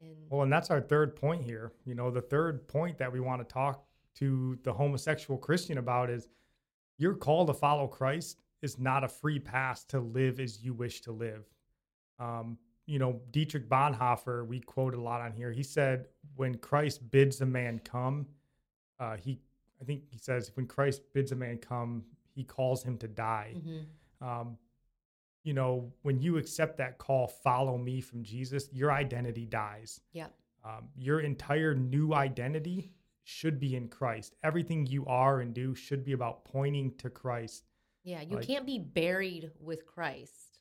And 0.00 0.16
Well, 0.30 0.40
and 0.40 0.50
that's 0.50 0.70
our 0.70 0.80
third 0.80 1.14
point 1.14 1.44
here. 1.44 1.72
You 1.84 1.94
know, 1.94 2.10
the 2.10 2.22
third 2.22 2.66
point 2.68 2.96
that 2.96 3.12
we 3.12 3.20
want 3.20 3.46
to 3.46 3.52
talk 3.52 3.84
to 4.14 4.58
the 4.62 4.72
homosexual 4.72 5.36
Christian 5.36 5.76
about 5.76 6.08
is 6.08 6.28
your 6.96 7.12
call 7.12 7.44
to 7.44 7.52
follow 7.52 7.86
Christ 7.86 8.40
is 8.62 8.78
not 8.78 9.04
a 9.04 9.08
free 9.08 9.38
pass 9.38 9.84
to 9.84 10.00
live 10.00 10.40
as 10.40 10.64
you 10.64 10.72
wish 10.72 11.02
to 11.02 11.12
live. 11.12 11.44
Um, 12.18 12.56
you 12.86 12.98
know, 12.98 13.20
Dietrich 13.30 13.68
Bonhoeffer, 13.68 14.46
we 14.46 14.60
quote 14.60 14.94
a 14.94 15.00
lot 15.00 15.20
on 15.20 15.34
here. 15.34 15.52
He 15.52 15.62
said, 15.62 16.06
when 16.34 16.56
Christ 16.56 17.10
bids 17.10 17.42
a 17.42 17.46
man 17.46 17.78
come, 17.84 18.26
uh, 18.98 19.16
he, 19.18 19.42
I 19.84 19.86
think 19.86 20.04
he 20.10 20.16
says, 20.18 20.50
when 20.56 20.66
Christ 20.66 21.02
bids 21.12 21.30
a 21.32 21.36
man 21.36 21.58
come, 21.58 22.04
he 22.34 22.42
calls 22.42 22.82
him 22.82 22.96
to 22.98 23.06
die 23.08 23.54
Mhm. 23.56 23.86
um, 24.26 24.58
you 25.42 25.52
know, 25.52 25.92
when 26.00 26.18
you 26.20 26.38
accept 26.38 26.78
that 26.78 26.96
call, 26.96 27.26
follow 27.28 27.76
me 27.76 28.00
from 28.00 28.22
Jesus, 28.22 28.72
your 28.72 28.90
identity 28.90 29.44
dies. 29.44 30.00
yeah. 30.12 30.28
Um, 30.64 30.88
your 30.96 31.20
entire 31.20 31.74
new 31.74 32.14
identity 32.14 32.94
should 33.24 33.60
be 33.60 33.76
in 33.76 33.88
Christ. 33.90 34.34
Everything 34.42 34.86
you 34.86 35.04
are 35.04 35.40
and 35.42 35.54
do 35.54 35.74
should 35.74 36.02
be 36.02 36.12
about 36.12 36.46
pointing 36.46 36.96
to 36.96 37.10
Christ. 37.10 37.66
Yeah, 38.04 38.22
you 38.22 38.36
Like- 38.36 38.46
can't 38.46 38.64
be 38.64 38.78
buried 38.78 39.52
with 39.60 39.84
Christ 39.84 40.60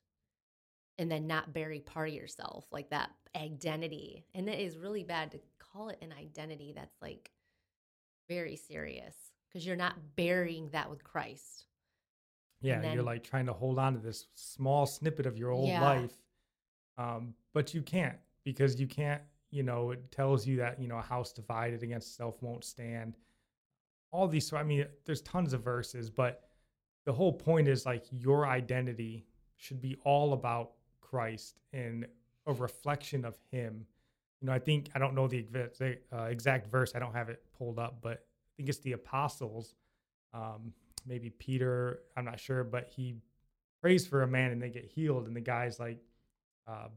and 0.97 1.09
then 1.09 1.25
not 1.27 1.53
bury 1.53 1.79
part 1.79 2.09
of 2.09 2.15
yourself, 2.15 2.69
like 2.73 2.89
that 2.89 3.15
identity. 3.33 4.25
And 4.33 4.49
it 4.49 4.59
is 4.59 4.77
really 4.77 5.05
bad 5.05 5.31
to 5.31 5.39
call 5.59 5.87
it 5.87 5.99
an 6.01 6.11
identity 6.11 6.73
that's 6.73 7.01
like 7.01 7.31
very 8.27 8.55
serious 8.55 9.15
because 9.47 9.65
you're 9.65 9.75
not 9.75 10.15
burying 10.15 10.69
that 10.69 10.89
with 10.89 11.03
Christ. 11.03 11.65
Yeah, 12.61 12.79
then- 12.79 12.93
you're 12.93 13.03
like 13.03 13.23
trying 13.23 13.45
to 13.47 13.53
hold 13.53 13.77
on 13.79 13.93
to 13.93 13.99
this 13.99 14.27
small 14.35 14.85
snippet 14.85 15.25
of 15.25 15.37
your 15.37 15.51
old 15.51 15.67
Yeah. 15.69 15.81
life. 15.81 16.17
Um, 16.97 17.35
but 17.53 17.73
you 17.73 17.81
can't 17.81 18.19
because 18.43 18.79
you 18.79 18.87
can't, 18.87 19.21
you 19.49 19.63
know, 19.63 19.91
it 19.91 20.11
tells 20.11 20.45
you 20.47 20.57
that, 20.57 20.79
you 20.81 20.87
know, 20.87 20.97
a 20.97 21.01
house 21.01 21.33
divided 21.33 21.83
against 21.83 22.07
itself 22.09 22.41
won't 22.41 22.63
stand. 22.63 23.17
All 24.11 24.27
these, 24.27 24.47
so 24.47 24.57
I 24.57 24.63
mean, 24.63 24.87
there's 25.05 25.21
tons 25.23 25.53
of 25.53 25.63
verses, 25.63 26.09
but 26.09 26.49
the 27.05 27.13
whole 27.13 27.33
point 27.33 27.67
is 27.67 27.85
like 27.85 28.05
your 28.11 28.45
identity 28.47 29.25
should 29.57 29.81
be 29.81 29.95
all 30.03 30.33
about 30.33 30.73
Christ 31.01 31.59
and 31.73 32.07
a 32.45 32.53
reflection 32.53 33.25
of 33.25 33.37
Him. 33.51 33.87
You 34.43 34.47
know, 34.47 34.53
I 34.53 34.59
think, 34.59 34.89
I 34.93 34.99
don't 34.99 35.15
know 35.15 35.25
the 35.29 35.37
exact, 35.37 36.01
uh, 36.11 36.23
exact 36.23 36.67
verse, 36.67 36.95
I 36.95 36.99
don't 36.99 37.13
have 37.13 37.29
it 37.29 37.41
pulled 37.57 37.79
up, 37.79 37.99
but 38.01 38.11
I 38.11 38.51
think 38.57 38.67
it's 38.67 38.79
the 38.79 38.91
apostles. 38.91 39.75
Um, 40.33 40.73
maybe 41.07 41.29
Peter, 41.29 42.01
I'm 42.17 42.25
not 42.25 42.41
sure, 42.41 42.65
but 42.65 42.89
he 42.93 43.15
prays 43.81 44.05
for 44.05 44.23
a 44.23 44.27
man 44.27 44.51
and 44.51 44.61
they 44.61 44.69
get 44.69 44.83
healed, 44.83 45.27
and 45.27 45.35
the 45.35 45.39
guy's 45.41 45.79
like 45.79 45.99
uh, 46.67 46.89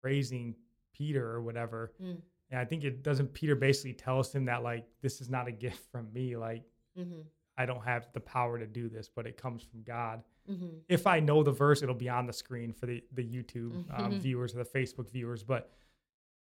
praising 0.00 0.54
Peter 0.94 1.28
or 1.28 1.42
whatever. 1.42 1.92
Mm. 2.00 2.18
And 2.52 2.60
I 2.60 2.64
think 2.64 2.84
it 2.84 3.02
doesn't 3.02 3.32
Peter 3.34 3.56
basically 3.56 3.94
tells 3.94 4.32
him 4.32 4.44
that 4.44 4.62
like 4.62 4.86
this 5.02 5.20
is 5.20 5.28
not 5.28 5.48
a 5.48 5.52
gift 5.52 5.90
from 5.90 6.12
me, 6.12 6.36
like 6.36 6.62
hmm 6.96 7.22
I 7.58 7.64
don't 7.66 7.82
have 7.82 8.06
the 8.12 8.20
power 8.20 8.58
to 8.58 8.66
do 8.66 8.88
this, 8.88 9.08
but 9.08 9.26
it 9.26 9.36
comes 9.36 9.62
from 9.64 9.82
God. 9.82 10.22
hmm 10.46 10.78
If 10.88 11.06
I 11.08 11.18
know 11.18 11.42
the 11.42 11.50
verse, 11.50 11.82
it'll 11.82 11.94
be 11.96 12.08
on 12.08 12.26
the 12.26 12.32
screen 12.32 12.72
for 12.72 12.86
the 12.86 13.02
the 13.12 13.24
YouTube 13.24 13.72
um, 13.98 14.12
Mhm. 14.12 14.20
viewers 14.26 14.54
or 14.54 14.58
the 14.58 14.70
Facebook 14.78 15.10
viewers. 15.10 15.42
But 15.42 15.72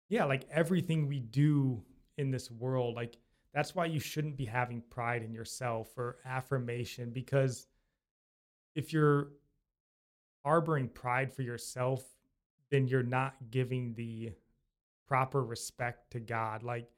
yeah, 0.09 0.25
like 0.25 0.47
everything 0.51 1.07
we 1.09 1.21
do 1.21 1.83
in 2.19 2.31
this 2.31 2.51
world, 2.51 2.95
like 2.95 3.19
that's 3.53 3.75
why 3.75 3.87
you 3.87 4.01
shouldn't 4.01 4.37
be 4.37 4.45
having 4.45 4.83
pride 4.90 5.23
in 5.23 5.33
yourself 5.33 5.97
or 5.97 6.19
affirmation 6.25 7.11
because 7.12 7.67
if 8.75 8.93
you're 8.93 9.29
harboring 10.45 10.88
pride 10.88 11.33
for 11.33 11.43
yourself, 11.43 12.05
then 12.71 12.87
you're 12.87 13.03
not 13.03 13.35
giving 13.51 13.95
the 13.95 14.33
proper 15.07 15.45
respect 15.45 16.11
to 16.12 16.21
God. 16.21 16.62
Like 16.62 16.88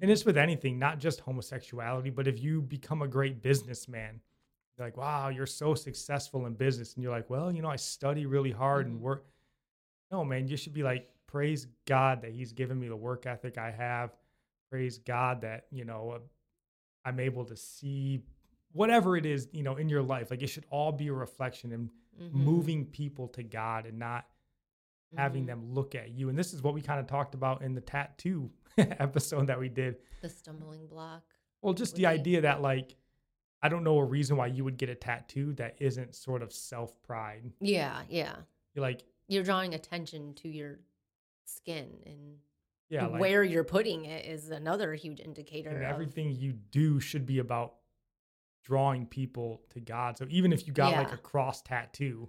and 0.00 0.10
it's 0.10 0.24
with 0.24 0.38
anything, 0.38 0.78
not 0.78 0.98
just 0.98 1.20
homosexuality, 1.20 2.10
but 2.10 2.28
if 2.28 2.40
you 2.40 2.62
become 2.62 3.02
a 3.02 3.08
great 3.08 3.42
businessman, 3.42 4.20
you're 4.76 4.86
like, 4.86 4.96
wow, 4.96 5.28
you're 5.28 5.46
so 5.46 5.74
successful 5.74 6.46
in 6.46 6.54
business. 6.54 6.94
And 6.94 7.02
you're 7.02 7.12
like, 7.12 7.30
well, 7.30 7.52
you 7.52 7.62
know, 7.62 7.68
I 7.68 7.76
study 7.76 8.26
really 8.26 8.52
hard 8.52 8.86
and 8.86 8.96
Mhm. 8.96 9.00
work. 9.00 9.26
No, 10.10 10.24
man, 10.24 10.48
you 10.48 10.56
should 10.56 10.74
be 10.74 10.82
like, 10.84 11.10
praise 11.28 11.68
God 11.86 12.22
that 12.22 12.32
He's 12.32 12.52
given 12.52 12.80
me 12.80 12.88
the 12.88 12.96
work 12.96 13.26
ethic 13.26 13.56
I 13.58 13.70
have. 13.70 14.10
Praise 14.70 14.98
God 14.98 15.42
that, 15.42 15.66
you 15.70 15.84
know, 15.84 16.10
uh, 16.16 16.18
I'm 17.04 17.20
able 17.20 17.44
to 17.44 17.56
see 17.56 18.22
whatever 18.72 19.16
it 19.16 19.24
is, 19.24 19.48
you 19.52 19.62
know, 19.62 19.76
in 19.76 19.88
your 19.88 20.02
life. 20.02 20.30
Like 20.30 20.42
it 20.42 20.48
should 20.48 20.66
all 20.70 20.90
be 20.92 21.06
a 21.08 21.12
reflection 21.12 21.72
and 21.72 21.90
Mhm. 22.20 22.32
moving 22.32 22.84
people 22.86 23.28
to 23.28 23.42
God 23.44 23.86
and 23.86 23.98
not 23.98 24.26
having 25.16 25.44
Mhm. 25.44 25.46
them 25.46 25.72
look 25.72 25.94
at 25.94 26.10
you. 26.10 26.28
And 26.28 26.36
this 26.38 26.52
is 26.52 26.60
what 26.62 26.74
we 26.74 26.82
kind 26.82 27.00
of 27.00 27.06
talked 27.06 27.34
about 27.34 27.62
in 27.62 27.74
the 27.74 27.80
tattoo 27.80 28.50
episode 28.76 29.46
that 29.46 29.58
we 29.58 29.68
did. 29.68 29.96
the 30.20 30.28
stumbling 30.28 30.86
block. 30.88 31.22
Well, 31.62 31.72
just 31.74 31.94
the 31.94 32.06
idea 32.06 32.40
that 32.42 32.60
like 32.60 32.96
I 33.62 33.68
don't 33.68 33.82
know 33.84 33.98
a 33.98 34.04
reason 34.04 34.36
why 34.36 34.46
you 34.48 34.62
would 34.64 34.76
get 34.76 34.88
a 34.88 34.94
tattoo 34.94 35.52
that 35.54 35.80
isn't 35.80 36.14
sort 36.14 36.42
of 36.42 36.52
self 36.52 37.00
pride. 37.02 37.52
Yeah, 37.60 38.04
yeah. 38.08 38.36
You're 38.74 38.82
like, 38.82 39.02
You're 39.28 39.42
drawing 39.44 39.74
attention 39.74 40.34
to 40.36 40.48
your 40.48 40.78
skin 41.48 41.88
and 42.06 42.36
yeah, 42.88 43.06
like, 43.06 43.20
where 43.20 43.44
you're 43.44 43.64
putting 43.64 44.06
it 44.06 44.24
is 44.24 44.50
another 44.50 44.94
huge 44.94 45.20
indicator. 45.20 45.70
and 45.70 45.78
of- 45.78 45.90
everything 45.90 46.34
you 46.34 46.52
do 46.52 47.00
should 47.00 47.26
be 47.26 47.38
about 47.38 47.74
drawing 48.64 49.06
people 49.06 49.62
to 49.70 49.80
God. 49.80 50.18
So 50.18 50.26
even 50.28 50.52
if 50.52 50.66
you 50.66 50.72
got 50.72 50.92
like 50.92 51.12
a 51.12 51.16
cross 51.16 51.62
tattoo, 51.62 52.28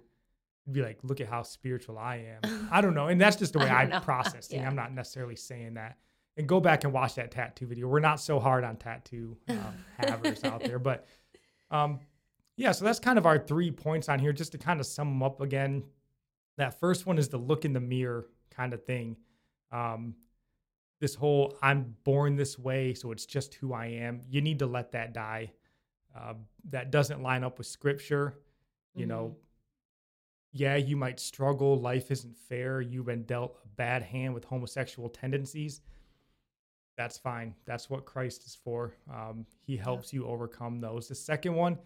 you'd 0.64 0.72
be 0.72 0.82
like, 0.82 0.98
look 1.02 1.20
at 1.20 1.28
how 1.28 1.42
spiritual 1.42 1.98
I 1.98 2.38
am. 2.42 2.68
I 2.72 2.80
don't 2.80 2.94
know. 2.94 3.08
And 3.08 3.20
that's 3.20 3.36
just 3.36 3.52
the 3.52 3.58
way 3.58 3.68
I 3.68 3.82
I, 3.82 3.98
process 4.02 4.48
things. 4.48 4.62
Yeah. 4.62 4.66
I'm 4.66 4.76
not 4.76 4.92
necessarily 4.92 5.36
saying 5.36 5.74
that. 5.74 5.98
And 6.36 6.46
go 6.48 6.60
back 6.60 6.84
and 6.84 6.92
watch 6.92 7.16
that 7.16 7.30
tattoo 7.30 7.66
video. 7.66 7.88
We're 7.88 8.00
not 8.00 8.20
so 8.20 8.38
hard 8.38 8.64
on 8.64 8.76
tattoo 8.76 9.36
um, 9.48 9.58
havers 9.98 10.42
out 10.44 10.62
there, 10.62 10.78
but 10.78 11.06
um, 11.70 12.00
yeah. 12.56 12.72
So 12.72 12.84
that's 12.86 13.00
kind 13.00 13.18
of 13.18 13.26
our 13.26 13.38
three 13.38 13.70
points 13.70 14.08
on 14.08 14.18
here, 14.18 14.32
just 14.32 14.52
to 14.52 14.58
kind 14.58 14.80
of 14.80 14.86
sum 14.86 15.08
them 15.08 15.22
up 15.22 15.42
again. 15.42 15.82
That 16.56 16.80
first 16.80 17.04
one 17.04 17.18
is 17.18 17.28
the 17.28 17.36
look 17.36 17.66
in 17.66 17.74
the 17.74 17.80
mirror 17.80 18.26
kind 18.50 18.74
of 18.74 18.84
thing. 18.84 19.16
Um, 19.72 20.14
this 21.00 21.14
whole 21.14 21.56
I'm 21.62 21.94
born 22.04 22.36
this 22.36 22.58
way, 22.58 22.94
so 22.94 23.10
it's 23.12 23.26
just 23.26 23.54
who 23.54 23.72
I 23.72 23.86
am. 23.86 24.22
You 24.28 24.40
need 24.40 24.58
to 24.58 24.66
let 24.66 24.92
that 24.92 25.14
die. 25.14 25.52
Uh, 26.14 26.34
that 26.70 26.90
doesn't 26.90 27.22
line 27.22 27.44
up 27.44 27.58
with 27.58 27.66
scripture. 27.66 28.34
You 28.94 29.06
know, 29.06 29.36
yeah, 30.52 30.76
you 30.76 30.96
might 30.96 31.20
struggle. 31.20 31.80
Life 31.80 32.10
isn't 32.10 32.36
fair. 32.36 32.80
You've 32.80 33.06
been 33.06 33.22
dealt 33.22 33.56
a 33.64 33.68
bad 33.76 34.02
hand 34.02 34.34
with 34.34 34.44
homosexual 34.44 35.08
tendencies. 35.08 35.80
That's 36.96 37.16
fine. 37.16 37.54
That's 37.64 37.88
what 37.88 38.04
Christ 38.04 38.44
is 38.46 38.58
for. 38.62 38.94
Um, 39.10 39.46
he 39.62 39.76
helps 39.76 40.12
you 40.12 40.26
overcome 40.26 40.80
those. 40.80 41.08
The 41.08 41.14
second 41.14 41.54
one 41.54 41.78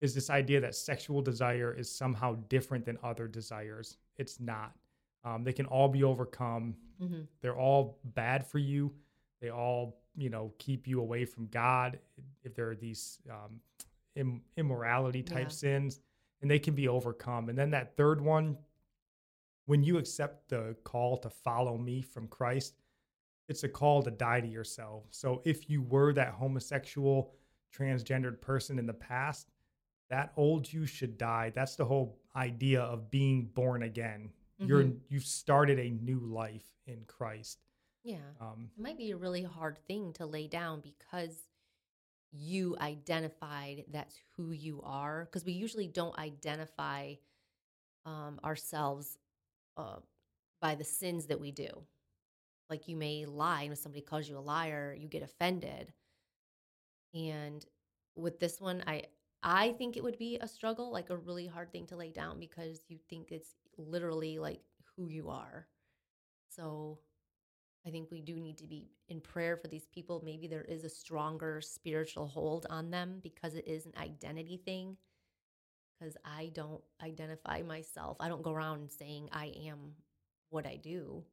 is 0.00 0.14
this 0.14 0.28
idea 0.28 0.60
that 0.60 0.74
sexual 0.74 1.22
desire 1.22 1.74
is 1.74 1.90
somehow 1.90 2.34
different 2.48 2.84
than 2.84 2.98
other 3.02 3.28
desires. 3.28 3.96
It's 4.16 4.40
not. 4.40 4.74
Um, 5.24 5.44
they 5.44 5.52
can 5.52 5.66
all 5.66 5.88
be 5.88 6.02
overcome. 6.04 6.76
Mhm. 7.00 7.26
They're 7.40 7.56
all 7.58 7.98
bad 8.04 8.46
for 8.46 8.58
you. 8.58 8.94
They 9.40 9.50
all, 9.50 10.00
you 10.16 10.30
know, 10.30 10.52
keep 10.58 10.86
you 10.86 11.00
away 11.00 11.24
from 11.24 11.46
God. 11.48 11.98
If 12.42 12.54
there 12.54 12.70
are 12.70 12.74
these 12.76 13.18
um, 13.30 13.60
Im- 14.16 14.42
immorality 14.56 15.22
type 15.22 15.44
Yeah. 15.44 15.48
sins, 15.48 16.00
and 16.42 16.50
they 16.50 16.58
can 16.58 16.74
be 16.74 16.88
overcome. 16.88 17.48
And 17.48 17.56
then 17.58 17.70
that 17.70 17.96
third 17.96 18.20
one, 18.20 18.58
when 19.66 19.82
you 19.84 19.98
accept 19.98 20.48
the 20.48 20.76
call 20.84 21.16
to 21.18 21.30
follow 21.30 21.76
me 21.78 22.02
from 22.02 22.26
Christ, 22.28 22.74
it's 23.48 23.62
a 23.62 23.68
call 23.68 24.02
to 24.02 24.10
die 24.10 24.40
to 24.40 24.46
yourself. 24.48 25.06
So 25.10 25.42
if 25.44 25.68
you 25.70 25.82
were 25.82 26.12
that 26.14 26.32
homosexual, 26.34 27.34
transgendered 27.72 28.40
person 28.40 28.78
in 28.78 28.86
the 28.86 28.94
past, 28.94 29.50
that 30.08 30.32
old 30.36 30.72
you 30.72 30.86
should 30.86 31.16
die. 31.16 31.50
That's 31.50 31.76
the 31.76 31.84
whole 31.84 32.18
idea 32.34 32.80
of 32.82 33.10
being 33.10 33.46
born 33.46 33.82
again. 33.84 34.32
You're 34.62 34.82
Mhm. 34.82 35.00
you've 35.08 35.24
started 35.26 35.78
a 35.78 35.90
new 35.90 36.20
life 36.20 36.66
in 36.86 37.04
Christ. 37.06 37.58
Yeah. 38.02 38.32
Um, 38.40 38.70
It 38.76 38.82
might 38.82 38.96
be 38.98 39.10
a 39.10 39.16
really 39.16 39.42
hard 39.42 39.78
thing 39.86 40.12
to 40.14 40.26
lay 40.26 40.46
down 40.48 40.80
because 40.80 41.46
you 42.32 42.76
identified 42.80 43.84
that's 43.90 44.16
who 44.36 44.52
you 44.52 44.82
are. 44.82 45.24
Because 45.26 45.44
we 45.44 45.52
usually 45.52 45.88
don't 45.88 46.18
identify 46.18 47.14
um, 48.06 48.40
ourselves 48.44 49.18
uh, 49.76 49.98
by 50.60 50.74
the 50.74 50.84
sins 50.84 51.26
that 51.26 51.40
we 51.40 51.52
do. 51.52 51.86
Like 52.70 52.88
you 52.88 52.96
may 52.96 53.26
lie, 53.26 53.62
and 53.64 53.72
if 53.72 53.78
somebody 53.78 54.02
calls 54.02 54.28
you 54.28 54.38
a 54.38 54.40
liar, 54.40 54.94
you 54.98 55.08
get 55.08 55.22
offended. 55.22 55.92
And 57.14 57.64
with 58.16 58.38
this 58.38 58.60
one, 58.60 58.82
I 58.86 59.04
I 59.42 59.72
think 59.72 59.96
it 59.96 60.02
would 60.04 60.18
be 60.18 60.36
a 60.38 60.46
struggle, 60.48 60.90
like 60.90 61.08
a 61.10 61.16
really 61.16 61.46
hard 61.46 61.72
thing 61.72 61.86
to 61.86 61.96
lay 61.96 62.10
down 62.10 62.38
because 62.38 62.82
you 62.88 62.98
think 63.08 63.32
it's 63.32 63.54
literally 63.88 64.38
like 64.38 64.60
who 64.96 65.08
you 65.08 65.30
are. 65.30 65.66
So 66.50 66.98
I 67.86 67.90
think 67.90 68.10
we 68.10 68.20
do 68.20 68.36
need 68.40 68.58
to 68.58 68.66
be 68.66 68.90
in 69.08 69.20
prayer 69.20 69.56
for 69.56 69.68
these 69.68 69.86
people. 69.86 70.22
Maybe 70.24 70.46
there 70.48 70.64
is 70.64 70.84
a 70.84 70.88
stronger 70.90 71.60
spiritual 71.60 72.26
hold 72.26 72.66
on 72.70 72.90
them 72.90 73.20
because 73.22 73.54
it 73.54 73.66
is 73.66 73.86
an 73.86 73.92
identity 73.98 74.60
thing. 74.64 74.96
Because 75.98 76.16
I 76.24 76.50
don't 76.54 76.82
identify 77.02 77.62
myself. 77.62 78.16
I 78.20 78.28
don't 78.28 78.42
go 78.42 78.52
around 78.52 78.90
saying 78.90 79.28
I 79.32 79.52
am 79.66 79.92
what 80.50 80.66
I 80.66 80.76
do. 80.76 81.24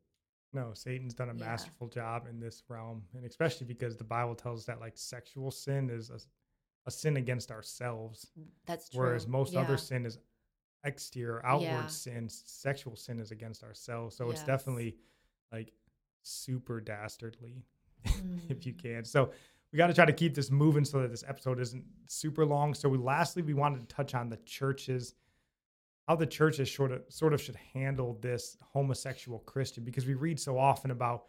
no, 0.53 0.73
Satan's 0.73 1.13
done 1.13 1.29
a 1.29 1.33
Yeah. 1.33 1.39
masterful 1.39 1.87
job 1.87 2.27
in 2.29 2.39
this 2.39 2.63
realm, 2.69 3.03
and 3.15 3.25
especially 3.25 3.67
because 3.67 3.97
the 3.97 4.03
Bible 4.03 4.35
tells 4.35 4.61
us 4.61 4.65
that 4.67 4.79
like 4.79 4.97
sexual 4.97 5.51
sin 5.51 5.89
is 5.89 6.09
a, 6.09 6.19
a 6.87 6.91
sin 6.91 7.17
against 7.17 7.51
ourselves, 7.51 8.31
mm, 8.39 8.45
That's 8.65 8.89
true. 8.89 8.99
whereas 8.99 9.27
most 9.27 9.53
Yeah. 9.53 9.61
other 9.61 9.77
sin 9.77 10.05
is 10.05 10.19
exterior, 10.83 11.45
outward 11.45 11.65
Yeah. 11.67 11.87
sin. 11.87 12.29
Sexual 12.29 12.95
sin 12.95 13.19
is 13.19 13.31
against 13.31 13.63
ourselves. 13.63 14.15
So 14.15 14.29
it's 14.29 14.43
definitely 14.43 14.97
like 15.51 15.73
super 16.23 16.79
dastardly, 16.81 17.63
if 18.49 18.65
you 18.65 18.73
Mm. 18.73 18.81
can. 18.81 19.05
So 19.05 19.31
we 19.71 19.77
got 19.77 19.87
to 19.87 19.93
try 19.93 20.05
to 20.05 20.13
keep 20.13 20.33
this 20.33 20.49
moving 20.51 20.85
so 20.85 21.01
that 21.01 21.09
this 21.09 21.23
episode 21.27 21.59
isn't 21.59 21.83
super 22.07 22.45
long. 22.45 22.73
So 22.73 22.87
we, 22.89 22.97
lastly, 22.97 23.41
we 23.41 23.53
wanted 23.53 23.81
to 23.87 23.95
touch 23.95 24.13
on 24.13 24.29
the 24.29 24.37
churches, 24.37 25.15
how 26.07 26.15
the 26.15 26.25
churches 26.25 26.73
sort 26.73 26.91
of 26.93 27.03
sort 27.09 27.33
of 27.33 27.41
should 27.41 27.57
handle 27.73 28.17
this 28.21 28.55
homosexual 28.61 29.39
Christian 29.39 29.83
because 29.83 30.05
we 30.05 30.13
read 30.13 30.39
so 30.39 30.57
often 30.57 30.91
about 30.91 31.25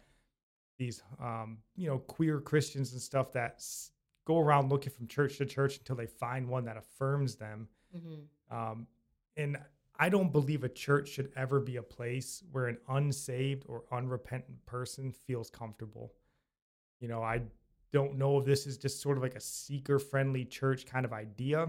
these, 0.77 1.03
um, 1.19 1.57
you 1.75 1.87
know, 1.89 1.97
queer 1.99 2.39
Christians 2.39 2.93
and 2.93 3.01
stuff 3.01 3.33
that 3.33 3.55
s- 3.55 3.91
go 4.23 4.39
around 4.39 4.69
looking 4.69 4.93
from 4.93 5.07
church 5.07 5.37
to 5.37 5.45
church 5.45 5.77
until 5.77 5.97
they 5.97 6.05
find 6.05 6.47
one 6.47 6.63
that 6.65 6.77
affirms 6.77 7.35
them. 7.35 7.67
Mhm. 7.93 8.27
Um, 8.49 8.87
and 9.39 9.57
I 9.97 10.09
don't 10.09 10.31
believe 10.31 10.63
a 10.63 10.69
church 10.69 11.09
should 11.09 11.31
ever 11.35 11.59
be 11.59 11.77
a 11.77 11.83
place 11.83 12.43
where 12.51 12.67
an 12.67 12.77
unsaved 12.87 13.63
or 13.67 13.83
unrepentant 13.91 14.65
person 14.65 15.11
feels 15.11 15.49
comfortable. 15.49 16.13
You 16.99 17.07
know, 17.07 17.21
I 17.21 17.41
don't 17.91 18.17
know 18.17 18.37
if 18.37 18.45
this 18.45 18.67
is 18.67 18.77
just 18.77 19.01
sort 19.01 19.17
of 19.17 19.23
like 19.23 19.35
a 19.35 19.41
seeker 19.41 19.99
friendly 19.99 20.45
church 20.45 20.85
kind 20.85 21.05
of 21.05 21.13
idea, 21.13 21.67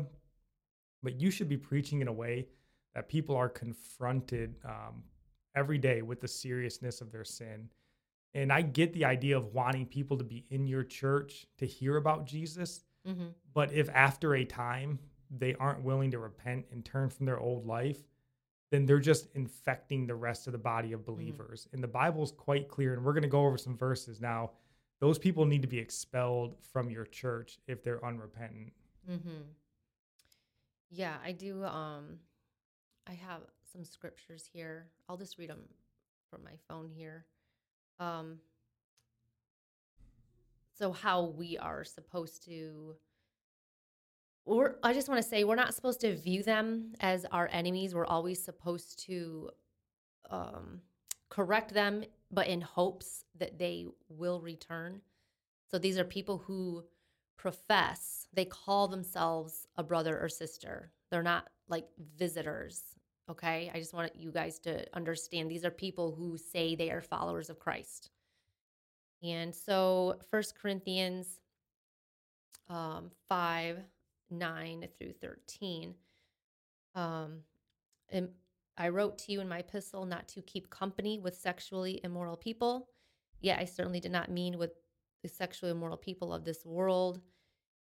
but 1.02 1.20
you 1.20 1.30
should 1.30 1.48
be 1.48 1.56
preaching 1.56 2.00
in 2.00 2.08
a 2.08 2.12
way 2.12 2.46
that 2.94 3.08
people 3.08 3.36
are 3.36 3.48
confronted 3.48 4.56
um, 4.64 5.02
every 5.54 5.78
day 5.78 6.02
with 6.02 6.20
the 6.20 6.28
seriousness 6.28 7.00
of 7.00 7.10
their 7.10 7.24
sin. 7.24 7.68
And 8.34 8.52
I 8.52 8.62
get 8.62 8.92
the 8.92 9.04
idea 9.04 9.36
of 9.36 9.54
wanting 9.54 9.86
people 9.86 10.16
to 10.18 10.24
be 10.24 10.44
in 10.50 10.66
your 10.66 10.84
church 10.84 11.46
to 11.58 11.66
hear 11.66 11.96
about 11.96 12.26
Jesus. 12.26 12.84
Mhm. 13.06 13.34
But 13.54 13.72
if 13.72 13.88
after 13.90 14.34
a 14.34 14.44
time 14.44 15.00
they 15.30 15.54
aren't 15.54 15.82
willing 15.82 16.10
to 16.10 16.18
repent 16.18 16.66
and 16.72 16.84
turn 16.84 17.08
from 17.08 17.26
their 17.26 17.38
old 17.38 17.66
life, 17.66 18.02
then 18.70 18.86
they're 18.86 18.98
just 18.98 19.28
infecting 19.34 20.06
the 20.06 20.14
rest 20.14 20.46
of 20.46 20.52
the 20.52 20.58
body 20.58 20.92
of 20.92 21.04
believers. 21.04 21.68
And 21.72 21.82
the 21.82 21.88
Bible's 21.88 22.32
quite 22.32 22.68
clear, 22.68 22.94
and 22.94 23.04
we're 23.04 23.12
going 23.12 23.22
to 23.22 23.28
go 23.28 23.46
over 23.46 23.58
some 23.58 23.76
verses 23.76 24.20
now. 24.20 24.50
Those 25.00 25.18
people 25.18 25.44
need 25.44 25.62
to 25.62 25.68
be 25.68 25.78
expelled 25.78 26.56
from 26.72 26.90
your 26.90 27.04
church 27.04 27.58
if 27.66 27.82
they're 27.82 28.04
unrepentant. 28.04 28.72
Mm-hmm. 29.10 29.42
Yeah, 30.90 31.14
I 31.24 31.32
do. 31.32 31.64
Um, 31.64 32.18
I 33.08 33.12
have 33.12 33.40
some 33.72 33.84
scriptures 33.84 34.48
here. 34.52 34.86
I'll 35.08 35.16
just 35.16 35.38
read 35.38 35.50
them 35.50 35.62
from 36.30 36.44
my 36.44 36.56
phone 36.68 36.90
here. 36.94 37.24
Um, 37.98 38.38
so 40.78 40.92
how 40.92 41.24
we 41.24 41.58
are 41.58 41.84
supposed 41.84 42.44
to. 42.44 42.94
We're, 44.46 44.76
I 44.82 44.92
just 44.92 45.08
want 45.08 45.22
to 45.22 45.28
say 45.28 45.44
we're 45.44 45.54
not 45.54 45.74
supposed 45.74 46.00
to 46.00 46.16
view 46.16 46.42
them 46.42 46.92
as 47.00 47.24
our 47.30 47.48
enemies. 47.52 47.94
We're 47.94 48.06
always 48.06 48.42
supposed 48.42 49.04
to 49.06 49.50
um, 50.30 50.80
correct 51.28 51.72
them, 51.72 52.04
but 52.30 52.48
in 52.48 52.60
hopes 52.60 53.24
that 53.38 53.58
they 53.58 53.86
will 54.08 54.40
return. 54.40 55.00
So 55.70 55.78
these 55.78 55.98
are 55.98 56.04
people 56.04 56.38
who 56.38 56.84
profess, 57.36 58.26
they 58.34 58.44
call 58.44 58.88
themselves 58.88 59.66
a 59.76 59.82
brother 59.82 60.18
or 60.20 60.28
sister. 60.28 60.92
They're 61.10 61.22
not 61.22 61.48
like 61.68 61.86
visitors. 62.16 62.82
Okay. 63.30 63.70
I 63.72 63.78
just 63.78 63.94
want 63.94 64.14
you 64.16 64.32
guys 64.32 64.58
to 64.60 64.84
understand 64.94 65.50
these 65.50 65.64
are 65.64 65.70
people 65.70 66.14
who 66.14 66.36
say 66.36 66.74
they 66.74 66.90
are 66.90 67.00
followers 67.00 67.48
of 67.48 67.58
Christ. 67.58 68.10
And 69.22 69.54
so, 69.54 70.18
First 70.30 70.58
Corinthians 70.58 71.40
um, 72.68 73.10
5 73.28 73.78
9 74.30 74.88
through 74.98 75.12
13. 75.12 75.94
Um, 76.94 77.40
and 78.10 78.28
I 78.76 78.88
wrote 78.88 79.18
to 79.18 79.32
you 79.32 79.40
in 79.40 79.48
my 79.48 79.58
epistle 79.58 80.06
not 80.06 80.28
to 80.28 80.42
keep 80.42 80.70
company 80.70 81.18
with 81.18 81.36
sexually 81.36 82.00
immoral 82.02 82.36
people. 82.36 82.88
Yet 83.40 83.58
I 83.58 83.64
certainly 83.64 84.00
did 84.00 84.12
not 84.12 84.30
mean 84.30 84.58
with 84.58 84.72
the 85.22 85.28
sexually 85.28 85.70
immoral 85.70 85.96
people 85.96 86.32
of 86.32 86.44
this 86.44 86.64
world. 86.64 87.20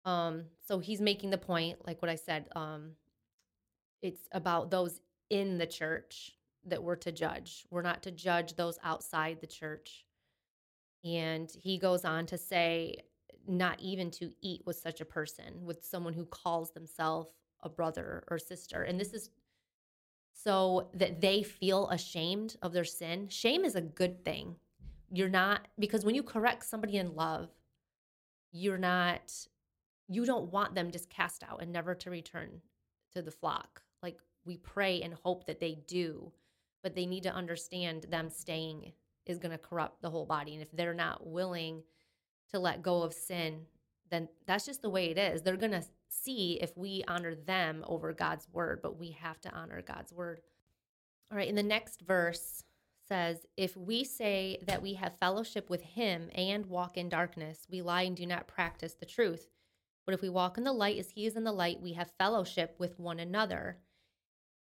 Um, 0.05 0.43
so 0.65 0.79
he's 0.79 1.01
making 1.01 1.29
the 1.29 1.37
point, 1.37 1.85
like 1.85 2.01
what 2.01 2.11
I 2.11 2.15
said, 2.15 2.49
um, 2.55 2.91
it's 4.01 4.27
about 4.31 4.69
those 4.69 4.99
in 5.29 5.57
the 5.57 5.65
church 5.65 6.31
that 6.65 6.83
we're 6.83 6.95
to 6.97 7.11
judge. 7.11 7.65
We're 7.69 7.81
not 7.81 8.03
to 8.03 8.11
judge 8.11 8.55
those 8.55 8.77
outside 8.83 9.39
the 9.39 9.47
church. 9.47 10.05
And 11.03 11.49
he 11.61 11.77
goes 11.77 12.05
on 12.05 12.25
to 12.27 12.37
say, 12.37 12.97
not 13.47 13.79
even 13.79 14.11
to 14.11 14.31
eat 14.41 14.61
with 14.65 14.77
such 14.77 15.01
a 15.01 15.05
person, 15.05 15.65
with 15.65 15.83
someone 15.83 16.13
who 16.13 16.25
calls 16.25 16.71
themselves 16.71 17.33
a 17.61 17.69
brother 17.69 18.23
or 18.29 18.37
sister. 18.37 18.83
And 18.83 18.99
this 18.99 19.13
is 19.13 19.29
so 20.33 20.89
that 20.93 21.21
they 21.21 21.43
feel 21.43 21.89
ashamed 21.89 22.57
of 22.61 22.73
their 22.73 22.83
sin. 22.83 23.27
Shame 23.29 23.65
is 23.65 23.75
a 23.75 23.81
good 23.81 24.23
thing. 24.25 24.55
You're 25.11 25.29
not, 25.29 25.67
because 25.77 26.03
when 26.03 26.15
you 26.15 26.23
correct 26.23 26.65
somebody 26.65 26.97
in 26.97 27.15
love, 27.15 27.49
you're 28.51 28.77
not, 28.77 29.33
you 30.07 30.25
don't 30.25 30.51
want 30.51 30.75
them 30.75 30.91
just 30.91 31.09
cast 31.09 31.43
out 31.43 31.61
and 31.61 31.71
never 31.71 31.95
to 31.95 32.09
return 32.09 32.61
to 33.13 33.21
the 33.21 33.31
flock. 33.31 33.81
Like 34.01 34.17
we 34.45 34.57
pray 34.57 35.01
and 35.01 35.13
hope 35.13 35.45
that 35.45 35.59
they 35.59 35.79
do, 35.87 36.31
but 36.81 36.95
they 36.95 37.05
need 37.05 37.23
to 37.23 37.33
understand 37.33 38.07
them 38.09 38.29
staying 38.29 38.93
is 39.25 39.39
going 39.39 39.51
to 39.51 39.57
corrupt 39.57 40.01
the 40.01 40.09
whole 40.09 40.25
body. 40.25 40.53
And 40.53 40.61
if 40.61 40.71
they're 40.71 40.93
not 40.93 41.25
willing 41.25 41.83
to 42.51 42.59
let 42.59 42.81
go 42.81 43.03
of 43.03 43.13
sin, 43.13 43.61
then 44.09 44.29
that's 44.45 44.65
just 44.65 44.81
the 44.81 44.89
way 44.89 45.09
it 45.09 45.17
is. 45.17 45.41
They're 45.41 45.57
going 45.57 45.71
to 45.71 45.83
see 46.09 46.59
if 46.61 46.77
we 46.77 47.03
honor 47.07 47.35
them 47.35 47.83
over 47.87 48.13
God's 48.13 48.47
word, 48.51 48.79
but 48.81 48.97
we 48.97 49.11
have 49.11 49.41
to 49.41 49.53
honor 49.53 49.81
God's 49.81 50.13
word. 50.13 50.41
All 51.31 51.37
right, 51.37 51.47
in 51.47 51.55
the 51.55 51.63
next 51.63 52.01
verse 52.01 52.63
says, 53.07 53.45
If 53.57 53.75
we 53.75 54.03
say 54.03 54.59
that 54.67 54.81
we 54.81 54.93
have 54.95 55.17
fellowship 55.17 55.69
with 55.69 55.81
him 55.81 56.29
and 56.35 56.65
walk 56.67 56.97
in 56.97 57.09
darkness, 57.09 57.65
we 57.69 57.81
lie 57.81 58.03
and 58.03 58.15
do 58.15 58.25
not 58.25 58.47
practice 58.47 58.93
the 58.93 59.05
truth. 59.05 59.47
But 60.05 60.13
if 60.13 60.21
we 60.21 60.29
walk 60.29 60.57
in 60.57 60.63
the 60.63 60.73
light 60.73 60.99
as 60.99 61.09
he 61.09 61.25
is 61.25 61.35
in 61.35 61.43
the 61.43 61.51
light, 61.51 61.81
we 61.81 61.93
have 61.93 62.11
fellowship 62.19 62.75
with 62.77 62.99
one 62.99 63.19
another. 63.19 63.77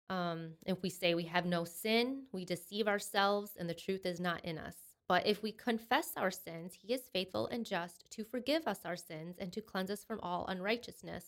Um, 0.09 0.53
if 0.65 0.81
we 0.81 0.89
say 0.89 1.15
we 1.15 1.23
have 1.25 1.45
no 1.45 1.63
sin, 1.63 2.23
we 2.31 2.45
deceive 2.45 2.87
ourselves 2.87 3.51
and 3.57 3.69
the 3.69 3.73
truth 3.73 4.05
is 4.05 4.19
not 4.19 4.43
in 4.45 4.57
us. 4.57 4.75
But 5.07 5.27
if 5.27 5.43
we 5.43 5.51
confess 5.51 6.11
our 6.15 6.31
sins, 6.31 6.73
he 6.73 6.93
is 6.93 7.01
faithful 7.11 7.47
and 7.47 7.65
just 7.65 8.09
to 8.11 8.23
forgive 8.23 8.67
us 8.67 8.79
our 8.85 8.95
sins 8.95 9.35
and 9.37 9.51
to 9.53 9.61
cleanse 9.61 9.91
us 9.91 10.03
from 10.03 10.19
all 10.21 10.45
unrighteousness. 10.47 11.25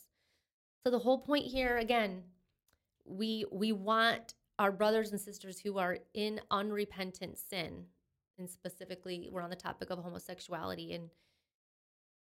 So 0.84 0.92
the 0.92 1.00
whole 1.00 1.20
point 1.20 1.46
here 1.46 1.78
again, 1.78 2.24
we 3.06 3.46
we 3.52 3.72
want 3.72 4.36
our 4.58 4.72
brothers 4.72 5.12
and 5.12 5.20
sisters 5.20 5.60
who 5.60 5.78
are 5.78 5.98
in 6.14 6.40
unrepentant 6.50 7.38
sin, 7.38 7.86
and 8.40 8.50
specifically 8.50 9.30
we're 9.32 9.42
on 9.42 9.50
the 9.50 9.56
topic 9.56 9.90
of 9.90 10.00
homosexuality 10.00 10.94
and 10.94 11.10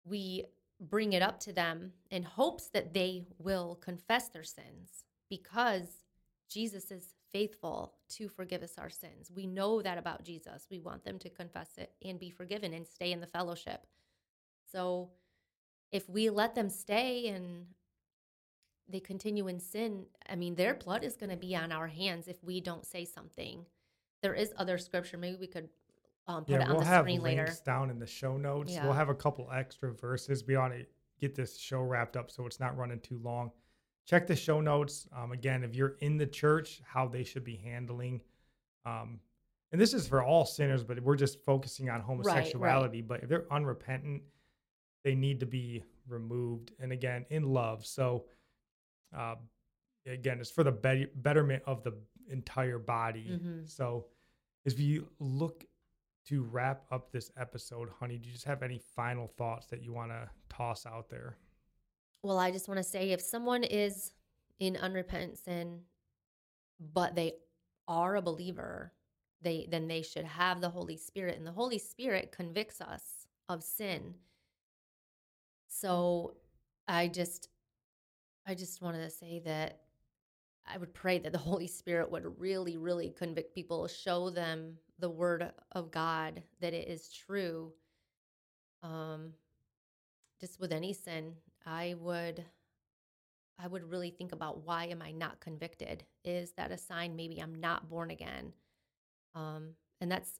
we 0.05 0.45
bring 0.79 1.13
it 1.13 1.21
up 1.21 1.39
to 1.39 1.53
them 1.53 1.91
in 2.09 2.23
hopes 2.23 2.67
that 2.67 2.93
they 2.93 3.23
will 3.37 3.75
confess 3.75 4.27
their 4.29 4.43
sins 4.43 5.05
because 5.29 5.87
Jesus 6.49 6.91
is 6.91 7.15
faithful 7.33 7.95
to 8.09 8.29
forgive 8.29 8.63
us 8.63 8.75
our 8.77 8.89
sins. 8.89 9.31
We 9.35 9.47
know 9.47 9.81
that 9.81 9.97
about 9.97 10.23
Jesus. 10.23 10.67
We 10.71 10.79
want 10.79 11.03
them 11.03 11.19
to 11.19 11.29
confess 11.29 11.71
it 11.77 11.91
and 12.05 12.19
be 12.19 12.29
forgiven 12.29 12.73
and 12.73 12.87
stay 12.87 13.11
in 13.11 13.19
the 13.19 13.27
fellowship. 13.27 13.85
So 14.71 15.09
if 15.91 16.09
we 16.09 16.29
let 16.29 16.55
them 16.55 16.69
stay 16.69 17.27
and 17.27 17.65
they 18.87 18.99
continue 18.99 19.47
in 19.47 19.59
sin, 19.59 20.05
I 20.29 20.35
mean, 20.35 20.55
their 20.55 20.75
blood 20.75 21.03
is 21.03 21.15
going 21.15 21.31
to 21.31 21.37
be 21.37 21.55
on 21.55 21.71
our 21.71 21.87
hands 21.87 22.27
if 22.27 22.43
we 22.43 22.61
don't 22.61 22.85
say 22.85 23.03
something. 23.03 23.65
There 24.21 24.33
is 24.33 24.53
other 24.57 24.77
scripture. 24.77 25.17
Maybe 25.17 25.37
we 25.37 25.47
could 25.47 25.69
um, 26.27 26.45
put 26.45 26.53
yeah, 26.53 26.61
it 26.61 26.63
on 26.63 26.69
we'll 26.69 26.79
the 26.79 26.85
have 26.85 27.03
screen 27.03 27.21
links 27.21 27.39
later. 27.39 27.57
down 27.65 27.89
in 27.89 27.99
the 27.99 28.07
show 28.07 28.37
notes. 28.37 28.73
Yeah. 28.73 28.85
We'll 28.85 28.93
have 28.93 29.09
a 29.09 29.15
couple 29.15 29.49
extra 29.53 29.91
verses. 29.93 30.45
We 30.45 30.55
ought 30.55 30.69
to 30.69 30.85
get 31.19 31.35
this 31.35 31.57
show 31.57 31.81
wrapped 31.81 32.15
up 32.15 32.31
so 32.31 32.45
it's 32.45 32.59
not 32.59 32.77
running 32.77 32.99
too 32.99 33.19
long. 33.23 33.51
Check 34.05 34.27
the 34.27 34.35
show 34.35 34.59
notes. 34.61 35.07
Um, 35.15 35.31
again, 35.31 35.63
if 35.63 35.75
you're 35.75 35.95
in 36.01 36.17
the 36.17 36.27
church, 36.27 36.81
how 36.85 37.07
they 37.07 37.23
should 37.23 37.43
be 37.43 37.55
handling. 37.55 38.21
Um, 38.85 39.19
and 39.71 39.79
this 39.79 39.93
is 39.93 40.07
for 40.07 40.23
all 40.23 40.45
sinners, 40.45 40.83
but 40.83 40.99
we're 41.01 41.15
just 41.15 41.43
focusing 41.45 41.89
on 41.89 42.01
homosexuality. 42.01 43.01
But 43.01 43.23
if 43.23 43.29
they're 43.29 43.51
unrepentant, 43.51 44.23
they 45.03 45.15
need 45.15 45.39
to 45.39 45.45
be 45.45 45.83
removed. 46.07 46.73
And 46.79 46.91
again, 46.91 47.25
in 47.29 47.43
love. 47.43 47.85
So, 47.85 48.25
uh, 49.15 49.35
again, 50.05 50.39
it's 50.39 50.51
for 50.51 50.63
the 50.63 50.71
bet- 50.71 51.21
betterment 51.23 51.63
of 51.65 51.83
the 51.83 51.93
entire 52.29 52.79
body. 52.79 53.29
Mhm. 53.31 53.67
So, 53.67 54.07
as 54.65 54.75
we 54.77 55.03
look 55.19 55.65
to 56.25 56.43
wrap 56.43 56.85
up 56.91 57.11
this 57.11 57.31
episode, 57.35 57.89
honey, 57.89 58.17
do 58.17 58.27
you 58.27 58.33
just 58.33 58.45
have 58.45 58.63
any 58.63 58.77
final 58.77 59.27
thoughts 59.27 59.67
that 59.67 59.81
you 59.81 59.91
want 59.91 60.11
to 60.11 60.29
toss 60.49 60.85
out 60.85 61.09
there? 61.09 61.37
Well, 62.23 62.39
I 62.39 62.51
just 62.51 62.69
want 62.69 62.77
to 62.77 62.83
say 62.83 63.11
if 63.11 63.21
someone 63.21 63.63
is 63.65 64.13
in 64.59 64.77
unrepentant 64.77 65.37
sin, 65.37 65.81
but 66.79 67.15
they 67.15 67.33
are 67.87 68.15
a 68.15 68.21
believer, 68.21 68.93
they 69.41 69.67
then 69.69 69.89
they 69.89 70.01
should 70.01 70.23
have 70.23 70.61
the 70.61 70.69
Holy 70.69 70.95
Spirit, 70.95 71.37
and 71.37 71.45
the 71.45 71.51
Holy 71.51 71.77
Spirit 71.77 72.31
convicts 72.31 72.79
us 72.79 73.27
of 73.49 73.61
sin. 73.61 74.15
So 75.67 76.35
I 76.87 77.09
just 77.09 77.49
I 78.47 78.55
just 78.55 78.81
wanted 78.81 79.03
to 79.03 79.09
say 79.09 79.41
that 79.45 79.81
I 80.65 80.77
would 80.77 80.93
pray 80.93 81.19
that 81.19 81.33
the 81.33 81.37
Holy 81.49 81.67
Spirit 81.67 82.09
would 82.09 82.39
really, 82.39 82.77
really 82.77 83.09
convict 83.09 83.53
people, 83.53 83.85
show 83.87 84.29
them 84.29 84.77
the 84.99 85.09
word 85.09 85.51
of 85.73 85.91
God 85.91 86.41
that 86.61 86.73
it 86.73 86.87
is 86.87 87.11
true. 87.11 87.73
Um, 88.81 89.33
just 90.39 90.59
with 90.59 90.73
any 90.73 90.93
sin, 90.93 91.33
I 91.65 91.95
would 91.99 92.43
I 93.59 93.67
would 93.67 93.89
really 93.89 94.09
think 94.09 94.31
about 94.31 94.65
why 94.65 94.85
am 94.85 95.01
I 95.01 95.11
not 95.11 95.39
convicted? 95.39 96.03
Is 96.25 96.51
that 96.53 96.71
a 96.71 96.77
sign 96.77 97.15
maybe 97.15 97.39
I'm 97.39 97.55
not 97.55 97.89
born 97.89 98.09
again? 98.11 98.53
Um, 99.35 99.69
and 100.01 100.11
that's 100.11 100.39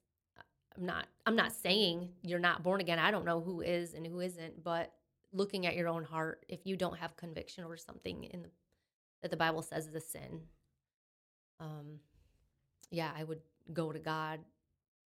I'm 0.76 0.86
not 0.86 1.08
I'm 1.26 1.36
not 1.36 1.52
saying 1.52 2.10
you're 2.24 2.40
not 2.40 2.64
born 2.64 2.82
again. 2.82 3.00
I 3.00 3.12
don't 3.12 3.26
know 3.26 3.42
who 3.42 3.62
is 3.62 3.94
and 3.94 4.06
who 4.06 4.20
isn't, 4.20 4.64
but 4.64 4.92
looking 5.32 5.66
at 5.66 5.76
your 5.76 5.88
own 5.88 6.04
heart, 6.04 6.46
if 6.50 6.66
you 6.66 6.76
don't 6.76 6.98
have 6.98 7.16
conviction 7.16 7.64
or 7.64 7.78
something 7.78 8.24
in 8.26 8.44
the 8.44 8.50
that 9.22 9.32
the 9.32 9.38
Bible 9.38 9.62
says 9.62 9.88
is 9.88 9.96
a 9.96 10.02
sin, 10.02 10.42
um, 11.60 12.00
yeah, 12.92 13.12
I 13.18 13.24
would 13.24 13.40
go 13.72 13.92
to 13.92 14.00
God 14.00 14.42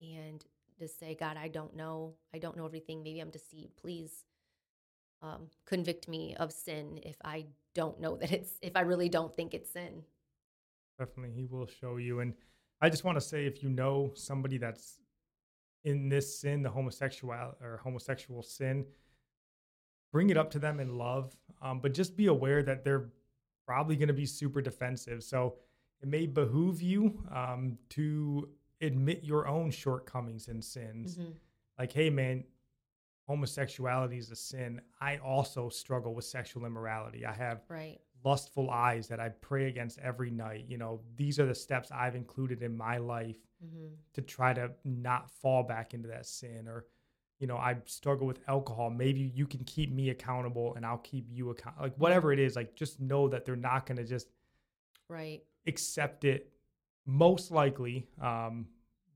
and 0.01 0.43
just 0.79 0.99
say, 0.99 1.15
God, 1.15 1.37
I 1.37 1.47
don't 1.47 1.75
know. 1.75 2.15
I 2.33 2.39
don't 2.39 2.57
know 2.57 2.65
everything. 2.65 3.03
Maybe 3.03 3.19
I'm 3.19 3.29
deceived. 3.29 3.75
Please 3.77 4.23
um, 5.21 5.47
convict 5.65 6.07
me 6.07 6.35
of 6.35 6.51
sin 6.51 6.99
if 7.03 7.15
I 7.23 7.45
don't 7.73 7.99
know 7.99 8.15
that 8.17 8.31
it's, 8.31 8.53
if 8.61 8.75
I 8.75 8.81
really 8.81 9.09
don't 9.09 9.35
think 9.35 9.53
it's 9.53 9.71
sin. 9.71 10.03
Definitely, 10.99 11.35
he 11.35 11.45
will 11.45 11.67
show 11.67 11.97
you. 11.97 12.21
And 12.21 12.33
I 12.81 12.89
just 12.89 13.03
want 13.03 13.17
to 13.17 13.21
say, 13.21 13.45
if 13.45 13.61
you 13.63 13.69
know 13.69 14.11
somebody 14.15 14.57
that's 14.57 14.99
in 15.83 16.09
this 16.09 16.39
sin, 16.39 16.63
the 16.63 16.69
homosexual 16.69 17.33
or 17.61 17.79
homosexual 17.83 18.41
sin, 18.43 18.85
bring 20.11 20.29
it 20.29 20.37
up 20.37 20.49
to 20.51 20.59
them 20.59 20.79
in 20.79 20.97
love. 20.97 21.35
Um, 21.61 21.79
but 21.79 21.93
just 21.93 22.17
be 22.17 22.27
aware 22.27 22.63
that 22.63 22.83
they're 22.83 23.09
probably 23.65 23.95
going 23.95 24.07
to 24.07 24.13
be 24.13 24.25
super 24.25 24.61
defensive. 24.61 25.23
So 25.23 25.55
it 26.01 26.07
may 26.07 26.25
behoove 26.25 26.81
you 26.81 27.23
um, 27.33 27.77
to 27.89 28.49
admit 28.81 29.23
your 29.23 29.47
own 29.47 29.71
shortcomings 29.71 30.47
and 30.47 30.63
sins. 30.63 31.17
Mhm. 31.17 31.33
Like, 31.77 31.91
hey, 31.91 32.09
man, 32.09 32.43
homosexuality 33.27 34.17
is 34.17 34.31
a 34.31 34.35
sin. 34.35 34.81
I 35.01 35.17
also 35.17 35.69
struggle 35.69 36.15
with 36.15 36.25
sexual 36.25 36.65
immorality. 36.65 37.25
I 37.25 37.33
have 37.33 37.61
Right. 37.69 37.99
lustful 38.23 38.69
eyes 38.69 39.07
that 39.09 39.19
I 39.19 39.29
pray 39.29 39.67
against 39.67 39.99
every 39.99 40.31
night. 40.31 40.65
You 40.67 40.77
know, 40.77 41.01
these 41.15 41.39
are 41.39 41.45
the 41.45 41.55
steps 41.55 41.91
I've 41.91 42.15
included 42.15 42.63
in 42.63 42.75
my 42.75 42.97
life 42.97 43.37
hmm 43.61 43.87
to 44.13 44.21
try 44.21 44.53
to 44.53 44.71
not 44.83 45.29
fall 45.29 45.61
back 45.63 45.93
into 45.93 46.07
that 46.07 46.25
sin. 46.25 46.67
Or, 46.67 46.85
you 47.39 47.45
know, 47.45 47.57
I 47.57 47.77
struggle 47.85 48.25
with 48.25 48.39
alcohol. 48.47 48.89
Maybe 48.89 49.19
you 49.19 49.45
can 49.45 49.63
keep 49.65 49.91
me 49.91 50.09
accountable 50.09 50.73
and 50.75 50.85
I'll 50.85 50.97
keep 50.97 51.27
you 51.29 51.49
accountable. 51.51 51.83
Like, 51.83 51.97
whatever 51.97 52.31
it 52.33 52.39
is, 52.39 52.55
like, 52.55 52.75
just 52.75 52.99
know 52.99 53.27
that 53.27 53.45
they're 53.45 53.55
not 53.55 53.85
going 53.85 53.97
to 53.97 54.05
just 54.05 54.29
Right. 55.09 55.43
accept 55.67 56.23
it, 56.23 56.51
most 57.05 57.51
likely, 57.51 58.07
um, 58.21 58.67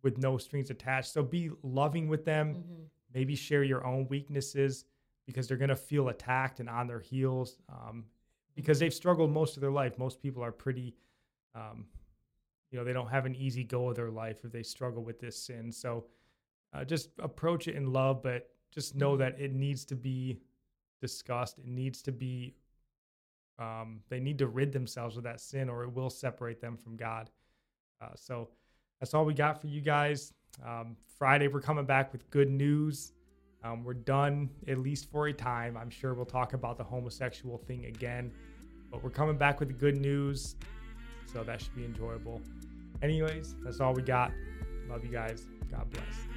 with 0.03 0.17
no 0.17 0.37
strings 0.37 0.69
attached. 0.69 1.11
So 1.11 1.23
be 1.23 1.49
loving 1.63 2.07
with 2.07 2.25
them 2.25 2.53
hmm 2.55 2.83
maybe 3.13 3.35
share 3.35 3.63
your 3.63 3.85
own 3.85 4.07
weaknesses 4.09 4.85
because 5.25 5.47
they're 5.47 5.57
going 5.57 5.69
to 5.69 5.75
feel 5.75 6.09
attacked 6.09 6.59
and 6.59 6.69
on 6.69 6.87
their 6.87 6.99
heels 6.99 7.57
um, 7.69 8.05
because 8.55 8.79
they've 8.79 8.93
struggled 8.93 9.31
most 9.31 9.55
of 9.55 9.61
their 9.61 9.71
life. 9.71 9.97
Most 9.97 10.21
people 10.21 10.43
are 10.43 10.51
pretty, 10.51 10.95
um, 11.55 11.85
you 12.71 12.77
know, 12.77 12.83
they 12.83 12.93
don't 12.93 13.09
have 13.09 13.25
an 13.25 13.35
easy 13.35 13.63
go 13.63 13.89
of 13.89 13.95
their 13.95 14.09
life 14.09 14.43
if 14.43 14.51
they 14.51 14.63
struggle 14.63 15.03
with 15.03 15.19
this 15.19 15.37
sin. 15.37 15.71
So 15.71 16.05
uh, 16.73 16.83
just 16.83 17.09
approach 17.19 17.67
it 17.67 17.75
in 17.75 17.91
love, 17.91 18.23
but 18.23 18.49
just 18.71 18.95
know 18.95 19.17
that 19.17 19.39
it 19.39 19.53
needs 19.53 19.85
to 19.85 19.95
be 19.95 20.39
discussed. 21.01 21.59
It 21.59 21.67
needs 21.67 22.01
to 22.03 22.11
be, 22.11 22.55
um, 23.59 23.99
they 24.09 24.19
need 24.19 24.37
to 24.39 24.47
rid 24.47 24.71
themselves 24.71 25.17
of 25.17 25.23
that 25.23 25.41
sin 25.41 25.69
or 25.69 25.83
it 25.83 25.93
will 25.93 26.09
separate 26.09 26.61
them 26.61 26.77
from 26.77 26.95
God. 26.95 27.29
Uh, 28.01 28.15
so 28.15 28.49
that's 28.99 29.13
all 29.13 29.25
we 29.25 29.33
got 29.33 29.61
for 29.61 29.67
you 29.67 29.81
guys. 29.81 30.33
Um, 30.65 30.95
Friday, 31.17 31.47
we're 31.47 31.61
coming 31.61 31.85
back 31.85 32.11
with 32.11 32.29
good 32.29 32.49
news. 32.49 33.13
Um, 33.63 33.83
we're 33.83 33.93
done, 33.93 34.49
at 34.67 34.79
least 34.79 35.11
for 35.11 35.27
a 35.27 35.33
time. 35.33 35.77
I'm 35.77 35.89
sure 35.89 36.13
we'll 36.13 36.25
talk 36.25 36.53
about 36.53 36.77
the 36.77 36.83
homosexual 36.83 37.57
thing 37.57 37.85
again, 37.85 38.31
but 38.89 39.03
we're 39.03 39.11
coming 39.11 39.37
back 39.37 39.59
with 39.59 39.69
the 39.69 39.75
good 39.75 39.97
news. 39.97 40.55
So 41.31 41.43
that 41.43 41.61
should 41.61 41.75
be 41.75 41.85
enjoyable. 41.85 42.41
Anyways, 43.01 43.55
that's 43.63 43.79
all 43.79 43.93
we 43.93 44.01
got. 44.01 44.31
Love 44.89 45.05
you 45.05 45.11
guys. 45.11 45.45
God 45.69 45.89
bless. 45.91 46.30